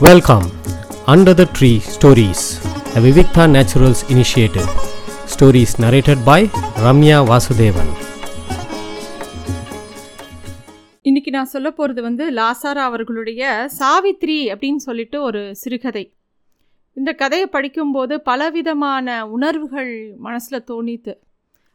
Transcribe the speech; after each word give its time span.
Welcome 0.00 0.46
under 1.06 1.34
the 1.34 1.48
tree 1.58 1.78
stories 1.86 2.42
the 2.94 3.00
Vivikta 3.00 3.44
Naturals 3.54 4.02
initiative 4.08 4.66
stories 5.32 5.74
narrated 5.80 6.24
by 6.24 6.50
Ramya 6.84 7.18
Vasudevan 7.30 7.92
இன்னைக்கு 11.02 11.30
நான் 11.30 11.44
சொல்ல 11.44 11.70
போகிறது 11.70 12.02
வந்து 12.02 12.32
லாசாரா 12.32 12.84
அவர்களுடைய 12.90 13.68
சாவித்ரி 13.78 14.38
அப்படின்னு 14.54 14.76
சொல்லிட்டு 14.76 15.22
ஒரு 15.22 15.56
சிறுகதை. 15.56 16.12
இந்த 16.92 17.12
கதையை 17.12 17.46
படிக்கும்போது 17.46 18.20
பலவிதமான 18.20 19.28
உணர்வுகள் 19.28 20.14
மனசில் 20.18 20.64
தோணித்து 20.66 21.14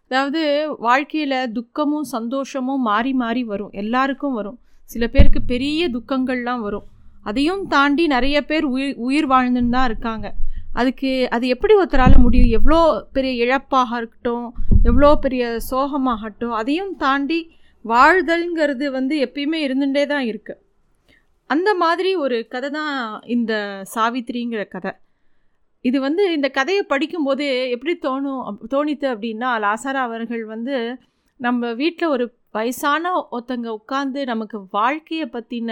அதாவது 0.03 0.75
வாழ்க்கையில் 0.79 1.51
துக்கமும் 1.51 2.03
சந்தோஷமும் 2.03 2.81
மாறி 2.81 3.13
மாறி 3.13 3.43
வரும். 3.43 3.69
எல்லாருக்கும் 3.71 4.33
வரும். 4.33 4.59
சில 4.83 5.07
பேருக்கு 5.07 5.41
பெரிய 5.41 5.89
துக்கங்கள்லாம் 5.89 6.59
வரும். 6.59 6.87
அதையும் 7.25 7.67
தாண்டி 7.67 8.07
நிறைய 8.07 8.37
பேர் 8.43 8.65
உயிர் 8.69 8.95
உயிர் 9.01 9.27
வாழ்ந்துன்னு 9.27 9.69
தான் 9.69 9.85
இருக்காங்க. 9.85 10.27
அதுக்கு 10.73 11.11
அது 11.29 11.45
எப்படி 11.47 11.73
ஒருத்தரால் 11.75 12.17
முடியும்? 12.17 12.51
எவ்வளோ 12.51 12.79
பெரிய 13.13 13.31
இழப்பாக 13.43 13.97
இருக்கட்டும் 13.97 14.45
எவ்வளோ 14.83 15.15
பெரிய 15.17 15.43
சோகமாகட்டும் 15.69 16.53
அதையும் 16.53 16.95
தாண்டி 16.97 17.39
வாழ்தல்ங்கிறது 17.85 18.85
வந்து 18.91 19.15
எப்பயுமே 19.25 19.59
இருந்துகிட்டே 19.65 20.05
தான் 20.07 20.25
இருக்குது 20.25 20.61
அந்த 21.49 21.69
மாதிரி 21.75 22.15
ஒரு 22.17 22.47
கதை 22.47 22.69
தான் 22.69 22.93
இந்த 23.27 23.53
சாவித்திரிங்கிற 23.93 24.63
கதை. 24.67 24.91
இது 25.85 25.97
வந்து 26.01 26.33
இந்த 26.33 26.47
கதையை 26.49 26.83
படிக்கும்போது 26.83 27.45
எப்படி 27.69 27.93
தோணும் 28.01 28.41
அப்- 28.45 28.65
தோணித்து 28.71 29.07
அப்படின்னா 29.13 29.49
லாசாரா 29.63 30.01
அவர்கள் 30.03 30.43
வந்து 30.45 30.75
நம்ம 31.39 31.71
வீட்டில் 31.73 32.07
ஒரு 32.07 32.25
வயசான 32.51 33.03
ஒருத்தங்க 33.31 33.69
உட்காந்து 33.77 34.21
நமக்கு 34.25 34.57
வாழ்க்கையை 34.71 35.27
பற்றின 35.27 35.71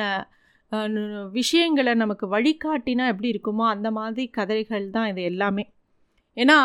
விஷயங்களை 1.31 1.93
நமக்கு 1.93 2.25
வழிகாட்டினா 2.35 3.05
எப்படி 3.13 3.29
இருக்குமோ 3.33 3.65
அந்த 3.75 3.91
மாதிரி 3.91 4.23
கதைகள் 4.37 4.85
தான் 4.89 5.09
இது 5.11 5.21
எல்லாமே. 5.21 5.65
ஏன்னா 6.37 6.57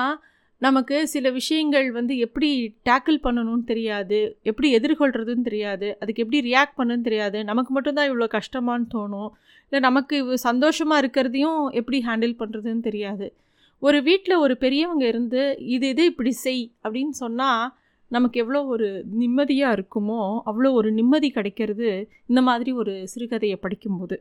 நமக்கு 0.63 0.97
சில 1.07 1.27
விஷயங்கள் 1.31 1.87
வந்து 1.93 2.15
எப்படி 2.19 2.49
டேக்கிள் 2.89 3.19
பண்ணணும்னு 3.25 3.65
தெரியாது 3.65 4.19
எப்படி 4.43 4.69
எதிர்கொள்கிறதுன்னு 4.79 5.47
தெரியாது 5.49 5.89
அதுக்கு 6.01 6.23
எப்படி 6.25 6.41
ரியாக்ட் 6.49 6.77
பண்ணணும்னு 6.79 7.07
தெரியாது 7.09 7.39
நமக்கு 7.45 7.73
மட்டும்தான் 7.73 8.09
இவ்வளோ 8.11 8.29
கஷ்டமான்னு 8.37 8.87
தோணும் 8.95 9.31
இல்லை 9.65 9.81
நமக்கு 9.81 10.17
சந்தோஷமாக 10.49 11.03
இருக்கிறதையும் 11.03 11.63
எப்படி 11.71 11.99
ஹேண்டில் 12.09 12.39
பண்ணுறதுன்னு 12.39 12.81
தெரியாது. 12.81 13.27
ஒரு 13.83 14.03
வீட்டில் 14.03 14.43
ஒரு 14.45 14.55
பெரியவங்க 14.57 15.05
இருந்து 15.09 15.43
இது 15.75 15.87
இது 15.89 16.05
இப்படி 16.05 16.33
செய் 16.45 16.65
அப்படின்னு 16.85 17.15
சொன்னால் 17.23 17.65
நமக்கு 18.15 18.41
எவ்வளோ 18.41 18.61
ஒரு 18.75 18.89
நிம்மதியாக 19.21 19.77
இருக்குமோ 19.79 20.21
அவ்வளோ 20.51 20.71
ஒரு 20.73 20.89
நிம்மதி 20.93 21.29
கிடைக்கிறது 21.31 21.89
இந்த 22.27 22.41
மாதிரி 22.49 22.71
ஒரு 22.73 22.93
சிறுகதையை 23.13 23.57
படிக்கும்போது. 23.65 24.17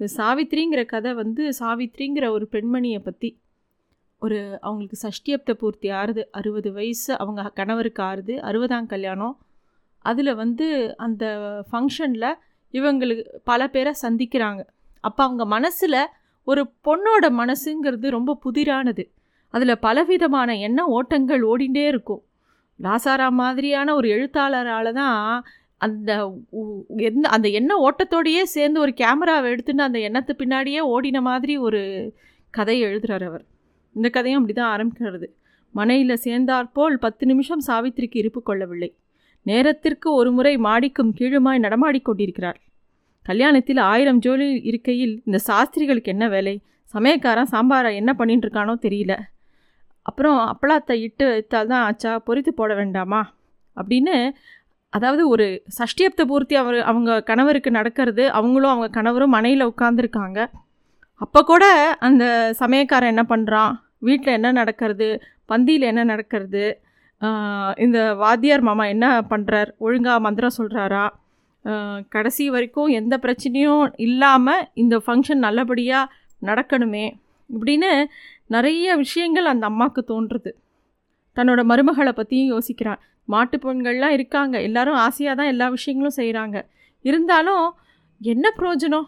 இந்த 0.00 0.06
சாவித்ரிங்கிற 0.18 0.82
கதை 0.86 1.10
வந்து 1.14 1.42
சாவித்ரிங்கிற 1.60 2.26
ஒரு 2.30 2.46
பெண்மணியை 2.52 3.00
பற்றி 3.04 3.30
ஒரு 4.22 4.38
அவங்களுக்கு 4.60 4.96
சஷ்டியப்த 5.06 5.50
பூர்த்தி 5.52 5.88
ஆறுது 5.90 6.22
அறுபது 6.30 6.70
வயசு 6.72 7.12
அவங்க 7.18 7.52
கணவருக்கு 7.54 8.02
ஆறுது 8.02 8.34
அறுபதாம் 8.48 8.86
கல்யாணம். 8.86 9.34
அதில் 10.04 10.32
வந்து 10.34 10.66
அந்த 11.06 11.24
ஃபங்க்ஷனில் 11.68 12.30
இவங்களுக்கு 12.74 13.24
பல 13.44 13.60
பேரை 13.68 13.92
சந்திக்கிறாங்க. 14.02 14.62
அப்போ 15.04 15.20
அவங்க 15.24 15.44
மனசில் 15.56 16.02
ஒரு 16.48 16.62
பொண்ணோட 16.86 17.24
மனசுங்கிறது 17.40 18.08
ரொம்ப 18.16 18.38
புதிரானது. 18.44 19.04
அதில் 19.54 19.82
பலவிதமான 19.86 20.50
எண்ண 20.66 20.80
ஓட்டங்கள் 20.96 21.42
ஓடிண்டே 21.42 21.84
இருக்கும். 21.92 22.22
லாசாரா 22.80 23.28
மாதிரியான 23.42 23.94
ஒரு 23.94 24.08
எழுத்தாளரால் 24.08 24.92
தான் 24.92 25.18
அந்த 25.80 26.10
எந்த 27.08 27.24
அந்த 27.28 27.48
எண்ண 27.58 27.72
ஓட்டத்தோடையே 27.86 28.42
சேர்ந்து 28.54 28.78
ஒரு 28.80 28.92
கேமராவை 29.00 29.48
எடுத்துன்னு 29.52 29.86
அந்த 29.88 29.98
எண்ணத்து 30.08 30.32
பின்னாடியே 30.40 30.80
ஓடின 30.94 31.20
மாதிரி 31.20 31.54
ஒரு 31.66 31.80
கதையை 32.54 32.82
எழுதுறார் 32.90 33.24
அவர். 33.24 33.44
இந்த 33.96 34.08
கதையும் 34.08 34.40
அப்படி 34.40 34.54
தான் 34.60 34.72
ஆரம்பிக்கிறது. 34.74 35.28
மனையில் 35.74 36.22
சேர்ந்தாற்போல் 36.26 36.96
பத்து 36.98 37.24
நிமிஷம் 37.26 37.62
சாவித்திரிக்கு 37.68 38.18
இருப்பு 38.22 38.40
கொள்ளவில்லை. 38.42 38.90
நேரத்திற்கு 39.46 40.08
ஒரு 40.12 40.30
முறை 40.32 40.54
மாடிக்கும் 40.66 41.12
கீழுமாய் 41.18 41.64
நடமாடிக்கொண்டிருக்கிறார் 41.66 42.58
கல்யாணத்தில் 43.26 43.80
ஆயிரம் 43.92 44.20
ஜோலி 44.26 44.48
இருக்கையில் 44.70 45.14
இந்த 45.26 45.38
சாஸ்திரிகளுக்கு 45.48 46.12
என்ன 46.14 46.26
வேலை? 46.28 46.54
சமயக்காரன் 46.94 47.52
சாம்பாரை 47.52 47.90
என்ன 48.00 48.12
பண்ணிட்டு 48.14 48.46
இருக்கானோ 48.46 48.74
தெரியல. 48.86 49.14
அப்புறம் 50.06 50.38
அப்பளத்தை 50.52 50.94
இட்டு 51.06 51.24
வைத்தால் 51.32 51.70
தான் 51.72 51.84
ஆச்சா? 51.88 52.12
பொரித்து 52.26 52.52
போட 52.52 52.72
வேண்டாமா? 52.80 53.20
அப்படின்னு 53.76 54.14
அதாவது 54.92 55.22
ஒரு 55.32 55.46
சஷ்டியப்த 55.78 56.22
பூர்த்தி 56.30 56.54
அவர் 56.62 56.78
அவங்க 56.90 57.10
கணவருக்கு 57.28 57.70
நடக்கிறது 57.78 58.24
அவங்களும் 58.38 58.72
அவங்க 58.72 58.88
கணவரும் 58.96 59.34
மனையில் 59.36 59.70
உட்காந்துருக்காங்க 59.72 60.38
அப்போ 61.20 61.40
கூட 61.42 61.64
அந்த 62.06 62.24
சமயக்காரன் 62.60 63.12
என்ன 63.14 63.24
பண்ணுறான் 63.32 63.72
வீட்டில் 64.08 64.36
என்ன 64.38 64.50
நடக்கிறது? 64.60 65.08
பந்தியில் 65.50 65.90
என்ன 65.92 66.02
நடக்கிறது? 66.04 66.64
இந்த 67.76 67.98
வாத்தியார் 68.22 68.68
மாமா 68.68 68.84
என்ன 68.94 69.06
பண்ணுறார் 69.32 69.70
ஒழுங்காக 69.78 70.24
மந்திரம் 70.26 70.58
சொல்கிறாரா 70.58 71.04
கடைசி 72.14 72.44
வரைக்கும் 72.54 72.94
எந்த 73.00 73.14
பிரச்சனையும் 73.24 73.82
இல்லாமல் 74.06 74.66
இந்த 74.82 74.96
ஃபங்க்ஷன் 75.06 75.44
நல்லபடியாக 75.46 76.12
நடக்கணுமே 76.42 77.06
இப்படின்னு 77.50 77.90
நிறைய 78.50 78.96
விஷயங்கள் 78.96 79.50
அந்த 79.52 79.64
அம்மாவுக்கு 79.70 80.02
தோன்றுது. 80.12 80.50
தன்னோட 81.36 81.60
மருமகளை 81.70 82.12
பற்றியும் 82.12 82.50
யோசிக்கிறான். 82.54 83.00
மாட்டு 83.28 83.56
பெண்கள்லாம் 83.64 84.14
இருக்காங்க. 84.16 84.54
எல்லாரும் 84.68 84.98
ஆசையாக 85.06 85.34
தான் 85.40 85.50
எல்லா 85.52 85.66
விஷயங்களும் 85.68 86.18
செய்கிறாங்க 86.20 86.56
இருந்தாலும் 87.04 87.66
என்ன 88.20 88.46
பிரயோஜனம்? 88.58 89.06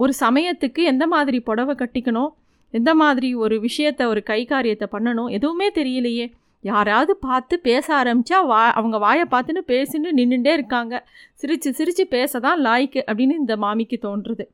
ஒரு 0.00 0.12
சமயத்துக்கு 0.20 0.80
எந்த 0.92 1.04
மாதிரி 1.06 1.38
புடவை 1.40 1.74
கட்டிக்கணும்? 1.74 2.30
எந்த 2.74 2.90
மாதிரி 2.94 3.28
ஒரு 3.34 3.56
விஷயத்தை 3.60 4.04
ஒரு 4.06 4.20
கை 4.22 4.40
காரியத்தை 4.44 4.86
பண்ணணும்? 4.92 5.30
எதுவுமே 5.30 5.68
தெரியலையே. 5.78 6.26
யாராவது 6.64 7.12
பார்த்து 7.26 7.54
பேச 7.60 7.86
ஆரம்பித்தா 8.00 8.38
வா 8.46 8.60
அவங்க 8.78 8.96
வாயை 8.98 9.26
பார்த்துன்னு 9.30 9.62
பேசின்னு 9.72 10.10
நின்றுட்டே 10.18 10.52
இருக்காங்க. 10.58 10.94
சிரித்து 11.34 11.70
சிரித்து 11.72 12.04
பேச 12.16 12.40
தான் 12.46 12.62
லாய்க்கு 12.66 13.00
அப்படின்னு 13.08 13.34
இந்த 13.42 13.56
மாமிக்கு 13.56 13.98
தோன்றுறது 14.06 14.46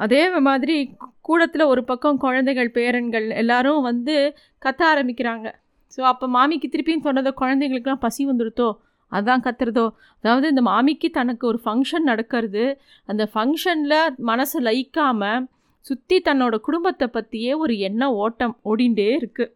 அதே 0.00 0.20
மாதிரி 0.40 0.76
கூடத்தில் 1.20 1.62
ஒரு 1.62 1.84
பக்கம் 1.84 2.18
குழந்தைகள் 2.18 2.70
பேரன்கள் 2.70 3.28
எல்லாரும் 3.34 3.80
வந்து 3.80 4.14
கத்த 4.62 4.82
ஆரம்பிக்கிறாங்க. 4.92 5.46
ஸோ 5.92 6.00
அப்போ 6.02 6.26
மாமிக்கு 6.28 6.68
திருப்பியும் 6.68 7.04
சொன்னதோ 7.04 7.32
குழந்தைங்களுக்குலாம் 7.40 8.00
பசி 8.00 8.26
வந்துடுதோ 8.26 8.68
அதான் 9.12 9.44
கத்துறதோ? 9.44 9.84
அதாவது 10.24 10.48
இந்த 10.48 10.62
மாமிக்கு 10.62 11.10
தனக்கு 11.10 11.46
ஒரு 11.46 11.60
ஃபங்க்ஷன் 11.64 12.02
நடக்கிறது 12.02 12.64
அந்த 13.08 13.30
ஃபங்க்ஷனில் 13.34 13.96
மனசு 14.22 14.60
லயிக்காமல் 14.60 15.46
சுற்றி 15.84 16.22
தன்னோட 16.24 16.56
குடும்பத்தை 16.58 17.08
பற்றியே 17.08 17.54
ஒரு 17.54 17.78
எண்ண 17.78 18.12
ஓட்டம் 18.14 18.56
ஓடிண்டே 18.64 19.08
இருக்குது 19.16 19.52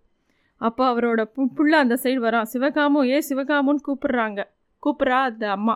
அப்போ 0.61 0.83
அவரோட 0.93 1.23
பு- 1.35 1.51
புள்ள 1.57 1.71
அந்த 1.75 1.99
சைடு 2.03 2.17
வரான் 2.19 2.51
சிவகாமு 2.53 3.05
ஏ 3.05 3.19
சிவகாமுன்னு 3.29 3.85
கூப்பிடுறாங்க. 3.87 4.41
கூப்பிட்றா 4.83 5.19
அந்த 5.23 5.51
அம்மா. 5.51 5.75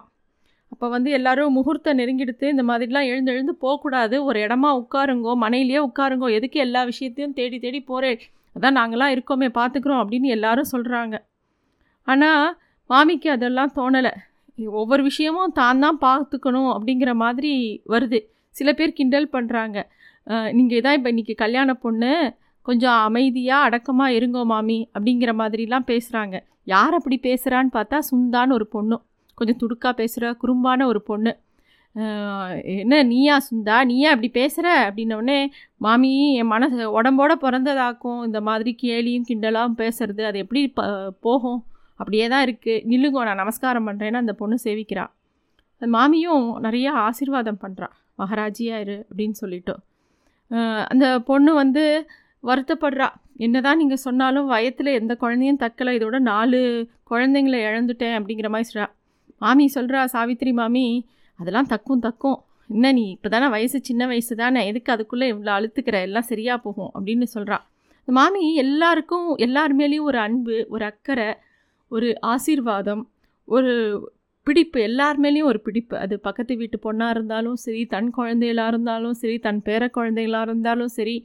அப்போ 0.73 0.87
வந்து 0.95 1.11
எல்லாரும் 1.19 1.55
முகூர்த்தம் 1.59 1.99
நெருங்கிடுத்து 2.01 2.47
இந்த 2.55 2.65
மாதிரிலாம் 2.71 3.09
எழுந்து 3.11 3.33
எழுந்து 3.35 3.55
போகக்கூடாது. 3.65 4.17
ஒரு 4.29 4.39
இடமா 4.47 4.71
உட்காருங்கோ 4.81 5.33
மனையிலேயே 5.45 5.81
உட்காருங்கோ 5.89 6.29
எதுக்கு 6.39 6.59
எல்லா 6.67 6.81
விஷயத்தையும் 6.91 7.37
தேடி 7.39 7.59
தேடி 7.65 7.81
போகிறேன் 7.91 8.21
அதான் 8.57 8.79
நாங்களாம் 8.81 9.13
இருக்கோமே 9.15 9.49
பார்த்துக்குறோம் 9.59 10.01
அப்படின்னு 10.03 10.29
எல்லாரும் 10.37 10.73
சொல்கிறாங்க 10.75 11.17
ஆனால் 12.09 12.45
மாமிக்கு 12.91 13.29
அதெல்லாம் 13.37 13.73
தோணலை. 13.79 14.13
ஒவ்வொரு 14.81 15.03
விஷயமும் 15.09 15.55
தான் 15.59 15.83
தான் 15.85 15.99
பார்த்துக்கணும் 16.07 16.71
அப்படிங்கிற 16.77 17.11
மாதிரி 17.25 17.53
வருது. 17.93 18.19
சில 18.57 18.69
பேர் 18.79 18.97
கிண்டல் 18.99 19.33
பண்ணுறாங்க 19.35 19.79
நீங்கள் 20.57 20.79
இதான் 20.79 20.97
இப்போ 20.99 21.11
இன்றைக்கி 21.15 21.35
கல்யாண 21.43 21.75
பொண்ணு 21.85 22.13
கொஞ்சம் 22.67 22.99
அமைதியாக 23.09 23.67
அடக்கமாக 23.67 24.17
இருங்கோ 24.19 24.43
மாமி 24.53 24.79
அப்படிங்கிற 24.95 25.33
மாதிரிலாம் 25.41 25.87
பேசுகிறாங்க 25.91 26.37
யார் 26.73 26.97
அப்படி 26.99 27.17
பேசுகிறான்னு 27.29 27.71
பார்த்தா 27.77 27.99
சுந்தான்னு 28.11 28.57
ஒரு 28.59 28.67
பொண்ணு. 28.75 28.97
கொஞ்சம் 29.39 29.61
துடுக்கா 29.63 29.91
பேசுகிற 30.01 30.31
குறும்பான 30.43 30.87
ஒரு 30.93 31.01
பொண்ணு. 31.11 31.33
என்ன 32.83 32.95
நீயா 33.13 33.37
சுந்தா? 33.47 33.77
நீயா 33.91 34.09
அப்படி 34.15 34.29
பேசுகிற 34.39 34.67
அப்படின்னோடனே 34.89 35.39
மாமி 35.85 36.11
என் 36.41 36.53
மனசு 36.55 36.77
உடம்போட 36.99 37.33
பிறந்ததாக்கும். 37.45 38.21
இந்த 38.29 38.41
மாதிரி 38.49 38.73
கேலியும் 38.83 39.29
கிண்டலாகவும் 39.31 39.79
பேசுறது 39.83 40.23
அது 40.31 40.43
எப்படி 40.45 40.63
ப 40.79 40.83
போகும்? 41.27 41.61
அப்படியே 42.01 42.27
தான் 42.33 42.45
இருக்குது 42.47 42.83
நில்லுங்கோ 42.91 43.23
நான் 43.29 43.43
நமஸ்காரம் 43.43 43.89
பண்ணுறேன்னு 43.89 44.23
அந்த 44.23 44.35
பொண்ணு 44.41 44.59
சேவிக்கிறா. 44.67 45.05
அந்த 45.81 45.87
மாமியும் 45.97 46.47
நிறையா 46.67 46.93
ஆசீர்வாதம் 47.09 47.63
பண்ணுறா 47.65 47.89
மகாராஜியா 48.21 48.77
இரு 48.85 48.99
அப்படின்னு 49.09 49.37
சொல்லிட்டு. 49.43 49.75
அந்த 50.93 51.07
பொண்ணு 51.31 51.51
வந்து 51.63 51.85
வருத்தப்படுறா. 52.49 53.09
என்னதான் 53.47 53.81
நீங்கள் 53.83 54.05
சொன்னாலும் 54.07 54.51
வயத்தில் 54.53 54.97
எந்த 55.01 55.13
குழந்தையும் 55.23 55.61
தக்கலை. 55.65 55.93
இதோட 55.99 56.17
நாலு 56.31 56.61
குழந்தைங்களை 57.11 57.59
இழந்துட்டேன் 57.69 58.17
அப்படிங்கிற 58.19 58.49
மாதிரி 58.55 58.69
சொல்கிறா 58.71 58.89
மாமி 59.41 59.65
சொல்கிறா 59.77 60.01
சாவித்திரி 60.15 60.53
மாமி 60.61 60.85
அதெல்லாம் 61.39 61.71
தக்கும் 61.73 62.05
தக்கும். 62.07 62.39
என்ன 62.71 62.87
நீ 62.99 63.05
இப்போ 63.15 63.29
தானே 63.35 63.47
வயசு 63.55 63.79
சின்ன 63.89 64.03
வயசு 64.07 64.33
தானே? 64.43 64.61
எதுக்கு 64.71 64.91
அதுக்குள்ளே 64.95 65.27
இவ்வளோ 65.33 65.53
அழுத்துக்கிற? 65.57 65.97
எல்லாம் 66.09 66.29
சரியாக 66.33 66.59
போகும் 66.67 66.91
அப்படின்னு 66.97 67.27
சொல்கிறா 67.35 67.59
இந்த 68.01 68.13
மாமி 68.19 68.43
எல்லாருக்கும் 68.65 69.29
எல்லார் 69.47 69.75
மேலேயும் 69.81 70.09
ஒரு 70.11 70.19
அன்பு 70.27 70.57
ஒரு 70.75 70.85
அக்கறை 70.91 71.29
ஒரு 71.91 72.09
ஆசீர்வாதம் 72.33 73.03
ஒரு 73.49 73.73
பிடிப்பு 74.47 74.79
எல்லார் 74.89 75.19
மேலேயும் 75.25 75.49
ஒரு 75.53 75.61
பிடிப்பு. 75.67 75.95
அது 76.05 76.15
பக்கத்து 76.27 76.53
வீட்டு 76.61 76.79
பொண்ணாக 76.85 77.15
இருந்தாலும் 77.15 77.59
சரி 77.65 77.83
தன் 77.95 78.11
குழந்தைகளாக 78.11 78.73
இருந்தாலும் 78.73 79.17
சரி 79.23 79.37
தன் 79.47 79.61
பேர 79.67 79.89
குழந்தைகளாக 79.97 80.47
இருந்தாலும் 80.49 80.93
சரி 80.99 81.17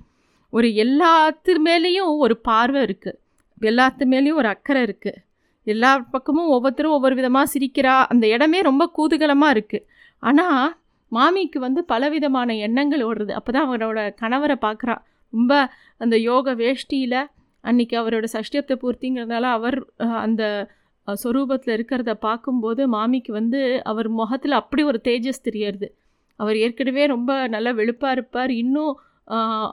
ஒரு 0.54 0.68
எல்லாத்து 0.84 1.54
மேலேயும் 1.68 2.12
ஒரு 2.26 2.36
பார்வை 2.50 2.82
இருக்குது 2.88 3.20
எல்லாத்து 3.62 4.06
மேலேயும் 4.14 4.40
ஒரு 4.42 4.50
அக்கறை 4.56 4.82
இருக்குது 4.88 5.20
எல்லா 5.68 5.92
பக்கமும் 6.16 6.52
ஒவ்வொருத்தரும் 6.56 6.96
ஒவ்வொரு 6.98 7.16
விதமாக 7.20 7.52
சிரிக்கிறா. 7.54 7.96
அந்த 8.14 8.26
இடமே 8.36 8.60
ரொம்ப 8.70 8.84
கூதுகலமாக 8.98 9.56
இருக்குது 9.56 9.86
ஆனால் 10.24 10.70
மாமிக்கு 11.12 11.60
வந்து 11.66 11.82
பலவிதமான 11.92 12.54
எண்ணங்கள் 12.68 13.04
ஓடுறது. 13.08 13.34
அப்போ 13.40 13.52
தான் 13.56 13.68
அவரோட 13.70 14.00
கணவரை 14.22 14.58
பார்க்குறா 14.66 14.96
ரொம்ப 15.34 15.54
அந்த 16.04 16.16
யோக 16.30 16.54
வேஷ்டியில் 16.62 17.20
அன்றைக்கி 17.64 17.96
அவரோட 18.02 18.26
சஷ்டியத்தை 18.36 18.76
பூர்த்திங்கிறதுனால 18.82 19.46
அவர் 19.58 19.78
அந்த 20.26 20.44
சொரூபத்தில் 21.08 21.74
இருக்கிறத 21.76 22.12
பார்க்கும்போது 22.28 22.82
மாமிக்கு 22.96 23.32
வந்து 23.40 23.60
அவர் 23.92 24.08
முகத்தில் 24.20 24.60
அப்படி 24.62 24.82
ஒரு 24.92 25.00
தேஜஸ் 25.08 25.46
தெரியறது. 25.48 25.88
அவர் 26.40 26.58
ஏற்கனவே 26.66 27.04
ரொம்ப 27.16 27.32
நல்லா 27.56 27.72
வெளுப்பாக 27.80 28.16
இருப்பார். 28.18 28.52
இன்னும் 28.64 28.94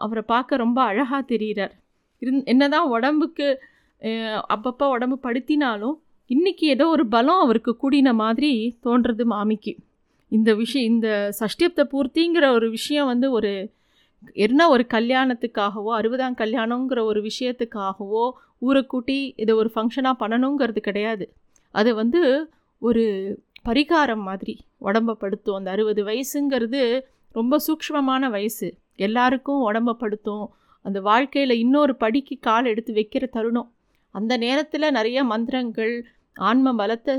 அவரை 0.04 0.22
பார்க்க 0.32 0.64
ரொம்ப 0.64 0.78
அழகாக 0.90 1.22
தெரிகிறார் 1.32 1.74
இருந் 2.22 2.42
என்னதான் 2.52 2.88
உடம்புக்கு 2.94 3.46
அப்பப்போ 4.54 4.86
உடம்பு 4.88 5.18
படுத்தினாலும் 5.22 5.96
இன்றைக்கி 6.30 6.66
ஏதோ 6.74 6.86
ஒரு 6.86 7.06
பலம் 7.06 7.40
அவருக்கு 7.40 7.76
கூடின 7.82 8.12
மாதிரி 8.14 8.78
தோன்றது 8.84 9.24
மாமிக்கு. 9.24 9.76
இந்த 10.28 10.54
விஷயம் 10.54 10.92
இந்த 10.92 11.08
சஷ்டியப்த 11.40 11.82
பூர்த்திங்கிற 11.92 12.52
ஒரு 12.52 12.70
விஷயம் 12.70 13.06
வந்து 13.06 13.30
ஒரு 13.30 13.70
என்ன 14.32 14.68
ஒரு 14.68 14.86
கல்யாணத்துக்காகவோ 14.88 15.92
அறுபதாம் 15.98 16.36
கல்யாணங்கிற 16.38 17.00
ஒரு 17.02 17.20
விஷயத்துக்காகவோ 17.20 18.30
ஊரை 18.58 18.86
கூட்டி 18.86 19.32
இதை 19.36 19.54
ஒரு 19.54 19.70
ஃபங்க்ஷனாக 19.74 20.20
பண்ணணுங்கிறது 20.20 20.78
கிடையாது. 20.78 21.32
அது 21.74 21.94
வந்து 21.94 22.50
ஒரு 22.78 23.04
பரிகாரம் 23.64 24.22
மாதிரி 24.22 24.54
உடம்பப்படுத்தும் 24.80 25.54
அந்த 25.54 25.70
அறுபது 25.70 26.04
வயசுங்கிறது 26.04 27.00
ரொம்ப 27.32 27.56
சூக்ஷ்மமான 27.66 28.30
வயசு. 28.30 28.68
எல்லாருக்கும் 28.96 29.72
உடம்பப்படுத்தும் 29.72 30.46
அந்த 30.82 31.00
வாழ்க்கையில் 31.00 31.50
இன்னொரு 31.50 31.96
படிக்கு 31.96 32.38
கால் 32.40 32.64
எடுத்து 32.64 32.92
வைக்கிற 32.92 33.24
தருணம். 33.28 33.72
அந்த 34.14 34.32
நேரத்தில் 34.44 34.94
நிறைய 34.98 35.18
மந்திரங்கள் 35.32 35.94
ஆன்ம 36.36 36.72
பலத்தை 36.80 37.14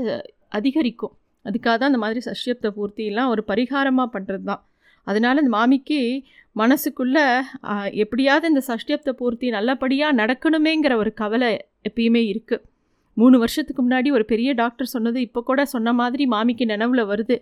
அதிகரிக்கும். 0.58 1.14
அதுக்காக 1.44 1.74
தான் 1.76 1.90
அந்த 1.92 2.00
மாதிரி 2.04 2.20
சஷ்யப்த 2.28 2.68
பூர்த்தியெல்லாம் 2.76 3.30
ஒரு 3.34 3.42
பரிகாரமாக 3.50 4.08
பண்ணுறது 4.14 4.44
தான் 4.50 4.62
அதனால் 5.06 5.40
இந்த 5.42 5.52
மாமிக்கு 5.58 6.00
மனசுக்குள்ளே 6.56 7.24
எப்படியாவது 8.02 8.46
இந்த 8.52 8.62
சஷ்டியப்த 8.68 9.12
பூர்த்தி 9.20 9.46
நல்லபடியாக 9.56 10.18
நடக்கணுமேங்கிற 10.20 10.96
ஒரு 11.02 11.10
கவலை 11.22 11.50
எப்பயுமே 11.88 12.22
இருக்குது 12.32 12.64
மூணு 13.16 13.36
வருஷத்துக்கு 13.42 13.80
முன்னாடி 13.82 14.08
ஒரு 14.16 14.24
பெரிய 14.32 14.50
டாக்டர் 14.60 14.92
சொன்னது 14.92 15.18
இப்போ 15.26 15.40
கூட 15.48 15.60
சொன்ன 15.72 15.92
மாதிரி 16.00 16.24
மாமிக்கு 16.34 16.64
நினைவில் 16.72 17.08
வருது. 17.10 17.36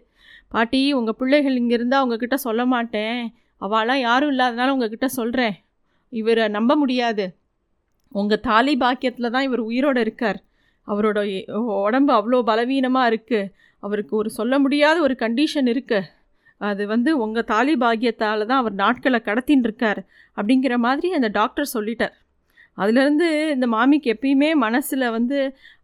பாட்டி 0.55 0.81
உங்கள் 0.99 1.17
பிள்ளைகள் 1.21 1.59
இங்கே 1.61 1.75
இருந்தால் 1.79 2.03
உங்ககிட்ட 2.05 2.37
சொல்ல 2.47 2.63
மாட்டேன். 2.75 3.21
அவளாம் 3.61 4.03
யாரும் 4.09 4.33
இல்லாதனால 4.35 4.75
உங்ககிட்ட 4.77 5.09
சொல்கிறேன் 5.19 5.55
இவரை 6.13 6.47
நம்ப 6.57 6.73
முடியாது. 6.83 7.25
உங்கள் 8.13 8.45
தாலி 8.49 8.75
பாக்கியத்தில் 8.83 9.33
தான் 9.35 9.47
இவர் 9.49 9.63
உயிரோடு 9.71 10.01
இருக்கார். 10.05 10.39
அவரோட 10.89 11.19
உடம்பு 11.87 12.13
அவ்வளோ 12.19 12.39
பலவீனமாக 12.51 13.11
இருக்குது 13.11 13.51
அவருக்கு 13.83 14.15
ஒரு 14.21 14.31
சொல்ல 14.39 14.55
முடியாத 14.65 14.97
ஒரு 15.07 15.15
கண்டிஷன் 15.25 15.69
இருக்குது 15.73 16.09
அது 16.61 16.83
வந்து 16.95 17.11
உங்கள் 17.25 17.47
தாலி 17.51 17.75
பாக்கியத்தால் 17.83 18.49
தான் 18.49 18.61
அவர் 18.63 18.75
நாட்களை 18.83 19.19
கடத்தின்னு 19.29 19.67
இருக்கார். 19.69 20.01
அப்படிங்கிற 20.37 20.75
மாதிரி 20.87 21.09
அந்த 21.19 21.29
டாக்டர் 21.39 21.75
சொல்லிட்டார். 21.77 22.15
அதுலேருந்து 22.79 23.29
இந்த 23.55 23.67
மாமிக்கு 23.75 24.09
எப்பயுமே 24.15 24.51
மனசில் 24.65 25.07
வந்து 25.17 25.39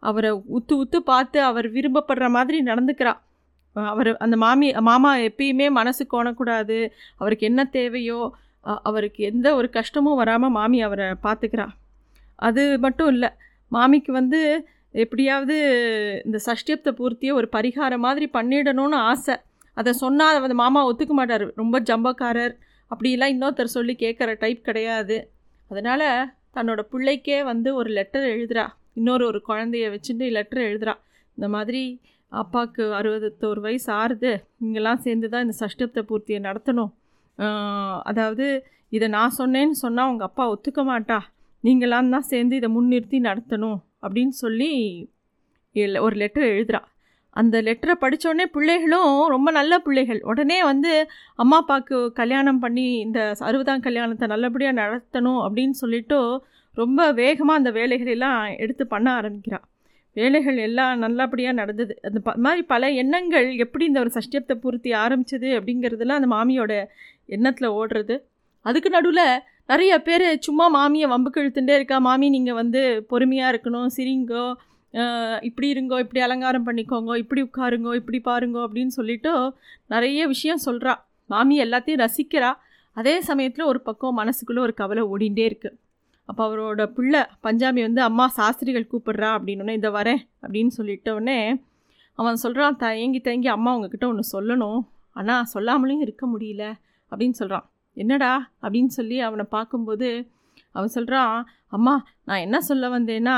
அவரை 0.08 0.30
உத்து 0.56 0.74
உத்து 0.82 0.98
பார்த்து 1.12 1.38
அவர் 1.50 1.68
விரும்பப்படுற 1.76 2.26
மாதிரி 2.36 2.58
நடந்துக்கிறா. 2.70 3.14
அவர் 3.76 4.10
அந்த 4.24 4.36
மாமி 4.44 4.68
மாமா 4.90 5.10
எப்பயுமே 5.28 5.66
மனசு 5.78 6.02
கோணக்கூடாது. 6.12 6.78
அவருக்கு 7.20 7.48
என்ன 7.50 7.64
தேவையோ 7.78 8.20
அவருக்கு 8.88 9.20
எந்த 9.30 9.48
ஒரு 9.58 9.68
கஷ்டமும் 9.78 10.20
வராமல் 10.20 10.54
மாமி 10.58 10.78
அவரை 10.86 11.08
பார்த்துக்கிறா. 11.26 11.66
அது 12.38 12.62
மட்டும் 12.78 13.10
இல்லை. 13.14 13.30
மாமிக்கு 13.72 14.12
வந்து 14.12 14.40
எப்படியாவது 14.94 15.56
இந்த 16.26 16.38
சஷ்டியப்த 16.48 16.90
பூர்த்தியை 16.98 17.32
ஒரு 17.32 17.48
பரிகாரம் 17.56 18.04
மாதிரி 18.06 18.26
பண்ணிடணும்னு 18.32 18.98
ஆசை. 19.10 19.34
அதை 19.76 19.92
சொன்னால் 19.92 20.40
அந்த 20.42 20.56
மாமா 20.62 20.80
ஒத்துக்க 20.90 21.14
மாட்டார். 21.18 21.44
ரொம்ப 21.62 21.80
ஜம்பக்காரர். 21.80 22.54
அப்படிலாம் 22.90 23.32
இன்னொருத்தர் 23.34 23.76
சொல்லி 23.76 23.94
கேட்குற 24.04 24.38
டைப் 24.38 24.66
கிடையாது. 24.68 25.16
அதனால் 25.70 26.08
தன்னோட 26.56 26.80
பிள்ளைக்கே 26.92 27.38
வந்து 27.44 27.74
ஒரு 27.74 27.90
லெட்டர் 27.90 28.26
எழுதுறா. 28.34 28.66
இன்னொரு 28.98 29.24
ஒரு 29.26 29.40
குழந்தைய 29.48 29.86
வச்சுட்டு 29.94 30.26
லெட்டர் 30.36 30.62
எழுதுறா. 30.68 30.94
இந்த 31.38 31.48
மாதிரி 31.54 31.82
அப்பாவுக்கு 32.32 32.84
அறுபத்தோரு 32.98 33.60
வயசு 33.60 33.92
ஆறுது. 33.92 34.32
இங்கெல்லாம் 34.64 35.02
சேர்ந்து 35.04 35.28
தான் 35.28 35.44
இந்த 35.46 35.56
சஷ்டப்த 35.64 36.02
பூர்த்தியை 36.10 36.40
நடத்தணும். 36.48 36.92
அதாவது 38.10 38.46
இதை 38.88 39.08
நான் 39.08 39.36
சொன்னேன்னு 39.38 39.76
சொன்னால் 39.84 40.10
உங்கள் 40.12 40.28
அப்பா 40.28 40.44
ஒத்துக்க 40.54 40.82
மாட்டா. 40.92 41.18
நீங்களாம் 41.66 42.12
தான் 42.14 42.28
சேர்ந்து 42.32 42.54
இதை 42.60 42.68
முன்னிறுத்தி 42.76 43.18
நடத்தணும் 43.28 43.78
அப்படின்னு 44.04 44.34
சொல்லி 44.44 44.70
ஒரு 46.06 46.16
லெட்டர் 46.22 46.46
எழுதுறா. 46.52 46.80
அந்த 47.36 47.56
லெட்டரை 47.66 47.94
படித்தோடனே 48.02 48.44
பிள்ளைகளும் 48.56 49.14
ரொம்ப 49.34 49.48
நல்ல 49.56 49.74
பிள்ளைகள். 49.86 50.20
உடனே 50.30 50.58
வந்து 50.70 50.92
அம்மா 51.42 51.56
அப்பாவுக்கு 51.62 51.96
கல்யாணம் 52.20 52.60
பண்ணி 52.64 52.86
இந்த 53.06 53.20
அறுபதாம் 53.48 53.84
கல்யாணத்தை 53.86 54.26
நல்லபடியாக 54.34 54.78
நடத்தணும் 54.82 55.40
அப்படின்னு 55.46 55.76
சொல்லிட்டு 55.82 56.18
ரொம்ப 56.74 57.00
வேகமாக 57.20 57.60
அந்த 57.60 57.70
வேலைகளெல்லாம் 57.78 58.40
எடுத்து 58.62 58.84
பண்ண 58.94 59.08
ஆரம்பிக்கிறா. 59.20 59.58
வேலைகள் 60.16 60.58
எல்லாம் 60.66 61.02
நல்லபடியாக 61.04 61.58
நடந்தது. 61.60 61.94
அந்த 62.08 62.18
ப 62.26 62.32
மாதிரி 62.44 62.62
பல 62.72 62.90
எண்ணங்கள் 63.02 63.48
எப்படி 63.64 63.84
இந்த 63.90 64.00
ஒரு 64.04 64.12
சஷ்டியத்தை 64.16 64.54
பூர்த்தி 64.62 64.90
ஆரம்பிச்சது 65.04 65.48
அப்படிங்கிறதுலாம் 65.58 66.20
அந்த 66.20 66.30
மாமியோட 66.36 66.72
எண்ணத்தில் 67.36 67.74
ஓடுறது. 67.80 68.16
அதுக்கு 68.66 68.90
நடுவில் 68.96 69.26
நிறைய 69.66 70.02
பேர் 70.02 70.38
சும்மா 70.38 70.68
மாமியை 70.68 71.08
வம்புக்கு 71.10 71.42
இழுத்துட்டே 71.42 71.74
இருக்கா 71.74 71.98
மாமி 71.98 72.28
நீங்கள் 72.30 72.54
வந்து 72.54 73.04
பொறுமையாக 73.08 73.52
இருக்கணும் 73.52 73.86
சிரிங்கோ 73.96 74.54
இப்படி 75.40 75.72
இருங்கோ 75.72 75.98
இப்படி 75.98 76.20
அலங்காரம் 76.20 76.66
பண்ணிக்கோங்க 76.66 77.16
இப்படி 77.16 77.42
உட்காருங்கோ 77.42 77.94
இப்படி 77.94 78.20
பாருங்கோ 78.24 78.60
அப்படின்னு 78.66 78.86
சொல்லிட்டு 78.86 79.54
நிறைய 79.86 80.26
விஷயம் 80.26 80.60
சொல்கிறா 80.64 80.94
மாமி 81.26 81.62
எல்லாத்தையும் 81.62 82.02
ரசிக்கிறா. 82.04 82.54
அதே 82.92 83.20
சமயத்தில் 83.20 83.64
ஒரு 83.64 83.80
பக்கம் 83.80 84.18
மனசுக்குள்ளே 84.18 84.58
ஒரு 84.58 84.74
கவலை 84.74 85.02
ஓடிண்டே 85.02 85.44
இருக்குது 85.46 85.76
அப்போ 86.24 86.48
அவரோட 86.48 86.86
பிள்ளை 86.86 87.20
பஞ்சாமி 87.42 87.80
வந்து 87.80 88.02
அம்மா 88.02 88.28
சாஸ்திரிகள் 88.28 88.88
கூப்பிட்றா 88.92 89.30
அப்படின்னோடனே 89.38 89.72
இதை 89.72 89.90
வரேன் 89.90 90.18
அப்படின்னு 90.42 90.70
சொல்லிட்டோடனே 90.76 91.60
அவன் 92.14 92.36
சொல்கிறான் 92.36 92.76
தயங்கி 92.76 93.20
தயங்கி 93.20 93.48
அம்மா 93.48 93.74
உங்ககிட்ட 93.74 94.06
ஒன்று 94.06 94.40
சொல்லணும். 94.40 94.80
ஆனால் 95.12 95.44
சொல்லாமலையும் 95.54 96.00
இருக்க 96.00 96.26
முடியல 96.26 96.72
அப்படின்னு 97.10 97.30
சொல்கிறான் 97.30 97.70
என்னடா 97.96 98.32
அப்படின்னு 98.62 98.92
சொல்லி 98.98 99.18
அவனை 99.20 99.44
பார்க்கும்போது 99.50 100.08
அவன் 100.74 100.88
சொல்கிறான் 100.88 101.34
அம்மா 101.68 101.94
நான் 102.24 102.38
என்ன 102.38 102.60
சொல்ல 102.60 102.88
வந்தேன்னா 102.88 103.36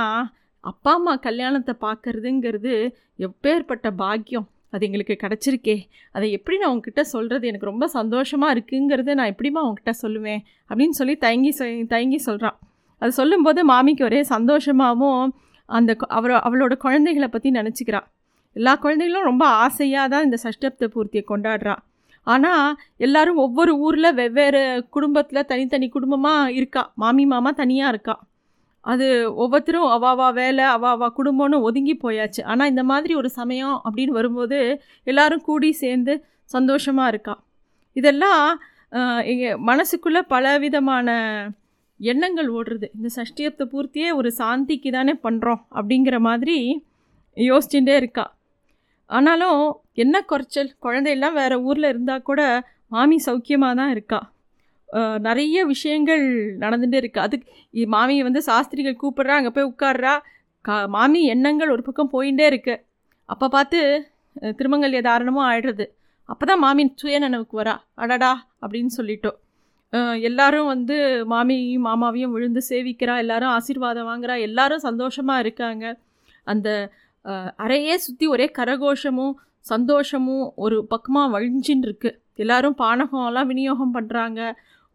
அப்பா 0.64 0.92
அம்மா 0.94 1.12
கல்யாணத்தை 1.16 1.74
பார்க்கறதுங்கிறது 1.80 2.72
எப்பேற்பட்ட 3.18 3.88
பாக்கியம். 3.96 4.46
அது 4.70 4.86
எங்களுக்கு 4.86 5.14
கிடச்சிருக்கே. 5.20 5.76
அதை 6.12 6.26
எப்படி 6.32 6.56
நான் 6.58 6.70
உங்ககிட்ட 6.70 7.02
சொல்கிறது 7.12 7.44
எனக்கு 7.46 7.66
ரொம்ப 7.66 7.86
சந்தோஷமாக 7.88 8.54
இருக்குங்கிறத 8.54 9.14
நான் 9.14 9.32
எப்படிம்மா 9.34 9.60
உங்ககிட்ட 9.66 9.92
சொல்லுவேன்? 10.02 10.40
அப்படின்னு 10.70 10.96
சொல்லி 11.00 11.14
தயங்கி 11.16 11.52
தயங்கி 11.88 12.18
சொல்கிறான் 12.18 12.58
அது 13.02 13.12
சொல்லும்போது 13.12 13.60
மாமிக்கு 13.64 14.04
ஒரே 14.04 14.20
சந்தோஷமாகவும் 14.30 15.24
அந்த 15.68 15.90
அவரோ 16.08 16.36
அவளோட 16.38 16.74
குழந்தைகளை 16.76 17.28
பற்றி 17.28 17.48
நினச்சிக்கிறான் 17.50 18.06
எல்லா 18.56 18.72
குழந்தைகளும் 18.76 19.28
ரொம்ப 19.30 19.44
ஆசையாக 19.64 20.08
தான் 20.08 20.24
இந்த 20.24 20.38
சஷ்டப்த 20.44 20.86
பூர்த்தியை 20.94 21.24
கொண்டாடுறான் 21.28 21.82
ஆனால் 22.32 22.76
எல்லாரும் 23.06 23.42
ஒவ்வொரு 23.44 23.72
ஊரில் 23.86 24.16
வெவ்வேறு 24.20 24.62
குடும்பத்தில் 24.94 25.48
தனித்தனி 25.50 25.86
குடும்பமாக 25.96 26.52
இருக்கா. 26.58 26.82
மாமி 27.02 27.24
மாமா 27.32 27.50
தனியாக 27.60 27.92
இருக்கா. 27.94 28.16
அது 28.84 29.06
ஒவ்வொருத்தரும் 29.42 29.92
அவாவா 29.96 30.28
வேலை 30.40 30.64
அவாவா 30.76 31.08
குடும்பம்னு 31.18 31.58
ஒதுங்கி 31.68 31.94
போயாச்சு. 32.04 32.42
ஆனால் 32.50 32.70
இந்த 32.72 32.82
மாதிரி 32.90 33.12
ஒரு 33.20 33.30
சமயம் 33.38 33.76
அப்படின்னு 33.86 34.18
வரும்போது 34.18 34.58
எல்லாரும் 35.10 35.46
கூடி 35.48 35.70
சேர்ந்து 35.82 36.14
சந்தோஷமாக 36.56 37.12
இருக்கா. 37.12 37.34
இதெல்லாம் 37.96 38.44
எங்கள் 39.32 39.58
மனசுக்குள்ளே 39.70 40.22
பலவிதமான 40.34 41.08
எண்ணங்கள் 42.00 42.48
ஓடுறது. 42.58 42.86
இந்த 42.96 43.08
சஷ்டியத்தை 43.18 43.64
பூர்த்தியே 43.72 44.08
ஒரு 44.18 44.30
சாந்திக்கு 44.40 44.90
தானே 44.96 45.14
பண்ணுறோம் 45.26 45.62
அப்படிங்கிற 45.78 46.16
மாதிரி 46.28 46.56
யோசிச்சுட்டே 47.36 47.94
இருக்கா. 48.00 48.24
ஆனாலும் 49.10 49.60
என்ன 49.98 50.16
குறைச்சல்? 50.30 50.70
குழந்தையெல்லாம் 50.84 51.38
வேறு 51.40 51.56
ஊரில் 51.68 51.90
இருந்தால் 51.92 52.26
கூட 52.28 52.40
மாமி 52.94 53.16
சௌக்கியமாக 53.26 53.74
தான் 53.80 53.92
இருக்கா? 53.94 54.20
நிறைய 55.26 55.58
விஷயங்கள் 55.72 56.22
நடந்துகிட்டே 56.62 56.98
இருக்குது 57.02 57.24
அதுக்கு 57.26 57.86
மாமியை 57.94 58.22
வந்து 58.28 58.40
சாஸ்திரிகள் 58.50 59.00
கூப்பிட்றா 59.02 59.34
அங்கே 59.40 59.52
போய் 59.56 59.68
உட்கார்றா. 59.72 60.14
கா 60.64 60.76
மாமி 60.96 61.20
எண்ணங்கள் 61.34 61.72
ஒரு 61.74 61.82
பக்கம் 61.88 62.12
போயிட்டே 62.14 62.46
இருக்கு. 62.52 62.74
அப்போ 63.28 63.46
பார்த்து 63.56 63.78
திருமங்கல் 63.80 64.56
திருமங்கல்ய 64.58 65.00
தாரணமும் 65.08 65.46
ஆயிடுறது. 65.50 65.84
அப்போ 66.28 66.44
தான் 66.50 66.62
மாமி 66.64 66.82
சுயநனவுக்கு 67.02 67.56
வரா. 67.60 67.74
அடடா! 68.02 68.32
அப்படின்னு 68.62 68.92
சொல்லிட்டோம் 68.98 69.38
எல்லாரும் 70.28 70.70
வந்து 70.72 70.96
மாமியையும் 71.32 71.86
மாமாவையும் 71.88 72.32
விழுந்து 72.36 72.60
சேவிக்கிறா. 72.70 73.14
எல்லாரும் 73.24 73.52
ஆசீர்வாதம் 73.56 74.08
வாங்குறா. 74.10 74.34
எல்லாரும் 74.48 74.82
சந்தோஷமாக 74.88 75.42
இருக்காங்க. 75.44 75.84
அந்த 76.46 76.68
அறையே 77.64 77.94
சுற்றி 78.06 78.26
ஒரே 78.34 78.46
கரகோஷமும் 78.58 79.34
சந்தோஷமும் 79.64 80.52
ஒரு 80.56 80.86
பக்கமாக 80.86 81.32
வழிஞ்சின்னு 81.34 81.86
இருக்குது 81.86 82.18
எல்லாரும் 82.34 82.76
பானகம்லாம் 82.78 83.46
விநியோகம் 83.46 83.94
பண்ணுறாங்க 83.94 84.40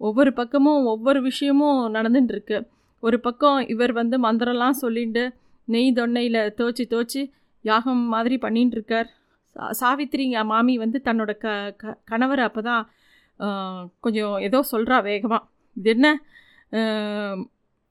ஒவ்வொரு 0.01 0.34
பக்கமும் 0.34 0.86
ஒவ்வொரு 0.86 1.22
விஷயமும் 1.22 1.82
நடந்துட்டுருக்கு 1.96 2.58
ஒரு 3.03 3.20
பக்கம் 3.20 3.60
இவர் 3.67 3.91
வந்து 3.91 4.17
மந்திரம்லாம் 4.20 4.82
சொல்லிட்டு 4.82 5.24
நெய் 5.67 5.93
தொன்னையில் 5.93 6.53
தோச்சி 6.53 6.86
தோச்சி 6.86 7.22
யாகம் 7.65 8.03
மாதிரி 8.05 8.36
பண்ணின்னு 8.38 8.72
இருக்கார் 8.72 9.10
சாவித்திரிங்க 9.75 10.43
மாமி 10.43 10.77
வந்து 10.77 11.00
தன்னோட 11.05 11.32
க 11.38 11.48
க 11.77 11.98
கணவர் 12.03 12.39
அப்போ 12.39 12.62
தான் 12.62 12.84
கொஞ்சம் 14.00 14.36
ஏதோ 14.39 14.60
சொல்கிறா 14.72 14.98
வேகமாக 15.03 15.43
இது 15.77 15.89
என்ன? 15.89 16.08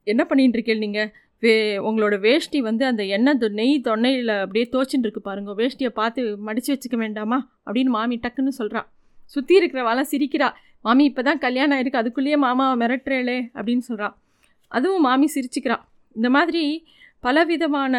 என்ன 0.07 0.23
பண்ணிகிட்டு 0.25 0.55
இருக்கேன் 0.55 0.79
நீங்கள் 0.79 1.11
வே 1.43 1.79
உங்களோட 1.79 2.19
வேஷ்டி 2.21 2.61
வந்து 2.61 2.85
அந்த 2.87 3.05
எண்ணெய் 3.05 3.37
தொ- 3.41 3.51
நெய் 3.51 3.81
தொன்னையில் 3.85 4.39
அப்படியே 4.39 4.69
தோச்சின்னு 4.73 5.05
இருக்கு 5.05 5.21
பாருங்க. 5.21 5.51
வேஷ்டியை 5.53 5.89
பார்த்து 5.89 6.37
மடித்து 6.37 6.73
வச்சுக்க 6.75 6.97
வேண்டாமா? 6.97 7.39
அப்படின்னு 7.67 7.93
மாமி 7.97 8.17
டக்குன்னு 8.19 8.53
சொல்கிறா 8.59 8.83
சுற்றி 9.25 9.55
இருக்கிறவாலாம் 9.59 10.05
சிரிக்கிறா. 10.11 10.49
மாமி 10.83 11.05
இப்போ 11.05 11.23
தான் 11.23 11.39
கல்யாணம் 11.39 11.79
ஆயிருக்கு. 11.79 12.01
அதுக்குள்ளேயே 12.03 12.37
மாமாவை 12.37 12.87
மிரட்டுறேளே 12.87 13.37
அப்படின்னு 13.55 13.81
சொல்கிறா 13.89 14.15
அதுவும் 14.69 15.03
மாமி 15.03 15.29
சிரிச்சுக்கிறா. 15.35 15.77
இந்த 16.13 16.31
மாதிரி 16.31 16.87
பலவிதமான 17.21 17.95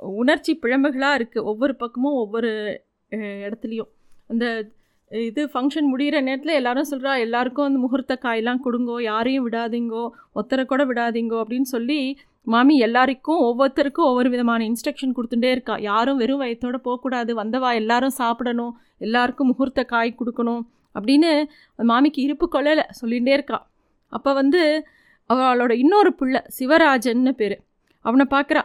உணர்ச்சி 0.00 0.58
பிழம்புகளாக 0.62 1.18
இருக்குது 1.18 1.42
ஒவ்வொரு 1.42 1.74
பக்கமும் 1.76 2.14
ஒவ்வொரு 2.14 2.80
இடத்துலையும். 3.10 3.90
அந்த 4.28 4.68
இது 5.10 5.42
ஃபங்க்ஷன் 5.52 5.88
முடிகிற 5.92 6.16
நேரத்தில் 6.26 6.58
எல்லாரும் 6.60 6.88
சொல்கிறா 6.90 7.12
எல்லாருக்கும் 7.24 7.66
அந்த 7.68 7.78
முகூர்த்த 7.82 8.14
காயெல்லாம் 8.24 8.62
கொடுங்கோ 8.66 8.96
யாரையும் 9.10 9.44
விடாதீங்கோ 9.46 10.04
ஒத்தரை 10.40 10.64
கூட 10.72 10.82
விடாதீங்கோ 10.90 11.36
அப்படின்னு 11.42 11.68
சொல்லி 11.74 11.98
மாமி 12.46 12.74
எல்லாருக்கும் 12.86 13.42
ஒவ்வொருத்தருக்கும் 13.48 14.08
ஒவ்வொரு 14.10 14.28
விதமான 14.32 14.60
இன்ஸ்ட்ரக்ஷன் 14.70 15.14
கொடுத்துட்டே 15.16 15.50
இருக்கா. 15.54 15.74
யாரும் 15.90 16.18
வெறும் 16.22 16.40
வயத்தோடு 16.42 16.78
போகக்கூடாது 16.86 17.32
வந்தவா 17.40 17.70
எல்லாரும் 17.80 18.16
சாப்பிடணும் 18.20 18.72
எல்லாருக்கும் 19.06 19.50
முகூர்த்த 19.50 19.84
காய் 19.92 20.18
கொடுக்கணும் 20.20 20.62
அப்படின்னு 20.94 21.30
மாமிக்கு 21.90 22.20
இருப்பு 22.26 22.48
கொள்ளலை 22.54 22.84
சொல்லிகிட்டே 23.00 23.32
இருக்கா. 23.38 23.58
அப்போ 24.12 24.32
வந்து 24.40 24.62
அவளோட 25.30 25.72
இன்னொரு 25.84 26.10
பிள்ளை 26.18 26.40
சிவராஜன்னு 26.58 27.32
பேர். 27.40 27.56
அவனை 28.04 28.26
பார்க்குறா 28.34 28.62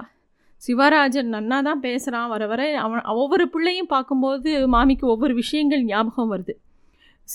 சிவராஜன் 0.68 1.30
நன்னா 1.34 1.63
தான் 1.63 1.80
பேசுகிறான் 1.80 2.30
வர 2.30 2.48
வர 2.48 2.80
அவன் 2.80 3.01
ஒவ்வொரு 3.04 3.50
பிள்ளையும் 3.50 3.88
பார்க்கும்போது 3.88 4.68
மாமிக்கு 4.68 5.06
ஒவ்வொரு 5.06 5.34
விஷயங்கள் 5.34 5.84
ஞாபகம் 5.84 6.32
வருது. 6.34 6.54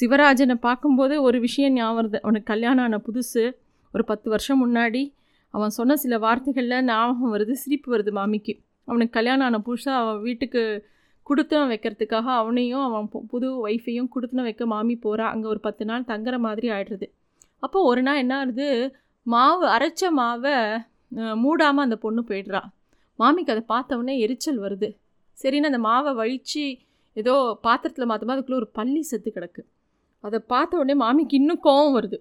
சிவராஜனை 0.00 0.54
பார்க்கும்போது 0.54 1.22
ஒரு 1.22 1.40
விஷயம் 1.40 1.72
ஞாபகம் 1.72 1.98
வருது. 1.98 2.16
அவனுக்கு 2.16 2.52
கல்யாணம் 2.52 2.84
ஆன 2.84 2.96
புதுசு 2.96 3.42
ஒரு 3.94 4.04
பத்து 4.04 4.30
வருஷம் 4.30 4.60
முன்னாடி 4.64 5.02
அவன் 5.54 5.68
சொன்ன 5.68 5.96
சில 5.96 6.18
வார்த்தைகளில் 6.18 6.84
ஞாபகம் 6.84 7.34
வருது 7.34 7.52
சிரிப்பு 7.52 7.98
வருது 7.98 8.10
மாமிக்கு. 8.10 8.54
அவனுக்கு 8.84 9.12
கல்யாணம் 9.12 9.46
ஆன 9.46 9.62
புதுசாக 9.66 9.96
அவன் 9.96 10.22
வீட்டுக்கு 10.22 10.62
கொடுத்தனம் 11.22 11.70
வைக்கிறதுக்காக 11.70 12.24
அவனையும் 12.34 12.82
அவன் 12.82 13.08
பு- 13.12 13.28
புது 13.28 13.68
ஒய்ஃபையும் 13.68 14.08
கொடுத்தனம் 14.08 14.44
வைக்க 14.44 14.66
மாமி 14.66 14.96
போகிறான் 14.96 15.32
அங்கே 15.32 15.48
ஒரு 15.48 15.60
பத்து 15.60 15.84
நாள் 15.84 16.02
தங்குற 16.02 16.38
மாதிரி 16.38 16.68
ஆயிடுறது. 16.68 17.06
அப்போ 17.58 17.80
ஒரு 17.82 18.02
நாள் 18.02 18.16
என்ன 18.16 18.38
ஆகுது? 18.38 18.68
மாவு 19.26 19.66
அரைச்ச 19.66 20.02
மாவை 20.16 20.56
மூடாமல் 21.42 21.86
அந்த 21.86 21.96
பொண்ணு 21.96 22.24
போயிடுறா. 22.28 22.60
மாமிக்கு 23.18 23.52
அதை 23.54 23.62
பார்த்தவொடனே 23.74 24.14
எரிச்சல் 24.24 24.60
வருது. 24.64 24.88
சரின்னு 25.38 25.70
அந்த 25.70 25.80
மாவை 25.88 26.12
வழித்து 26.20 26.64
ஏதோ 27.16 27.34
பாத்திரத்தில் 27.66 28.10
மாற்றமா 28.10 28.34
அதுக்குள்ளே 28.34 28.60
ஒரு 28.62 28.68
பள்ளி 28.78 29.02
செத்து 29.10 29.30
கிடக்கு. 29.30 29.62
அதை 30.24 30.38
பார்த்த 30.52 30.80
உடனே 30.82 30.94
மாமிக்கு 31.04 31.34
இன்னும் 31.40 31.62
கோவம் 31.66 31.94
வருது. 31.96 32.18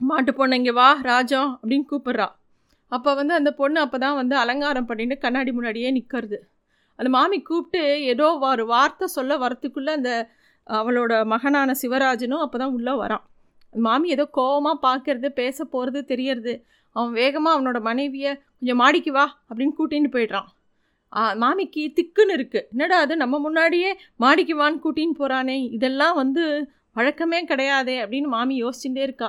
மாட்டு 0.00 0.32
பொண்ணு 0.38 0.58
இங்கே 0.60 0.74
வா 0.80 0.88
ராஜம் 1.10 1.50
அப்படின்னு 1.60 1.86
கூப்பிட்றா. 1.92 2.26
அப்போ 2.92 3.10
வந்து 3.20 3.34
அந்த 3.38 3.50
பொண்ணு 3.60 3.78
அப்போ 3.84 3.98
தான் 4.04 4.18
வந்து 4.20 4.34
அலங்காரம் 4.42 4.88
பண்ணிட்டு 4.90 5.16
கண்ணாடி 5.24 5.50
முன்னாடியே 5.56 5.88
நிற்கிறது 5.96 6.38
அந்த 6.98 7.08
மாமி 7.16 7.38
கூப்பிட்டு 7.48 7.82
ஏதோ 8.12 8.26
ஒரு 8.50 8.64
வார்த்தை 8.72 9.06
சொல்ல 9.16 9.32
வரத்துக்குள்ளே 9.42 9.92
அந்த 9.98 10.12
அவளோட 10.66 11.12
மகனான 11.32 11.74
சிவராஜனும் 11.82 12.42
அப்போ 12.44 12.56
தான் 12.62 12.74
உள்ளே 12.76 12.94
வரான். 13.02 13.22
அந்த 13.72 13.80
மாமி 13.88 14.08
ஏதோ 14.16 14.24
கோவமாக 14.38 14.78
பார்க்கறது 14.86 15.28
பேச 15.40 15.64
போகிறது 15.74 16.00
தெரியறது. 16.12 16.54
அவன் 16.98 17.12
வேகமாக 17.20 17.56
அவனோட 17.56 17.78
மனைவியை 17.88 18.32
கொஞ்சம் 18.58 18.80
மாடிக்கு 18.82 19.12
வா 19.18 19.26
அப்படின்னு 19.48 19.76
கூட்டின்னு 19.78 20.10
போயிடுறான். 20.14 20.48
மாமிக்கு 21.42 21.82
திக்குன்னு 21.98 22.34
இருக்குது 22.36 22.66
என்னடா 22.72 22.96
அது? 23.04 23.14
நம்ம 23.22 23.36
முன்னாடியே 23.44 23.90
மாடிக்கு 24.24 24.54
வான்னு 24.60 24.82
கூட்டின்னு 24.86 25.16
போகிறானே 25.20 25.56
இதெல்லாம் 25.76 26.16
வந்து 26.22 26.42
வழக்கமே 26.98 27.38
கிடையாதே 27.50 27.94
அப்படின்னு 28.02 28.28
மாமி 28.34 28.54
யோசிச்சுட்டே 28.64 29.02
இருக்கா. 29.08 29.28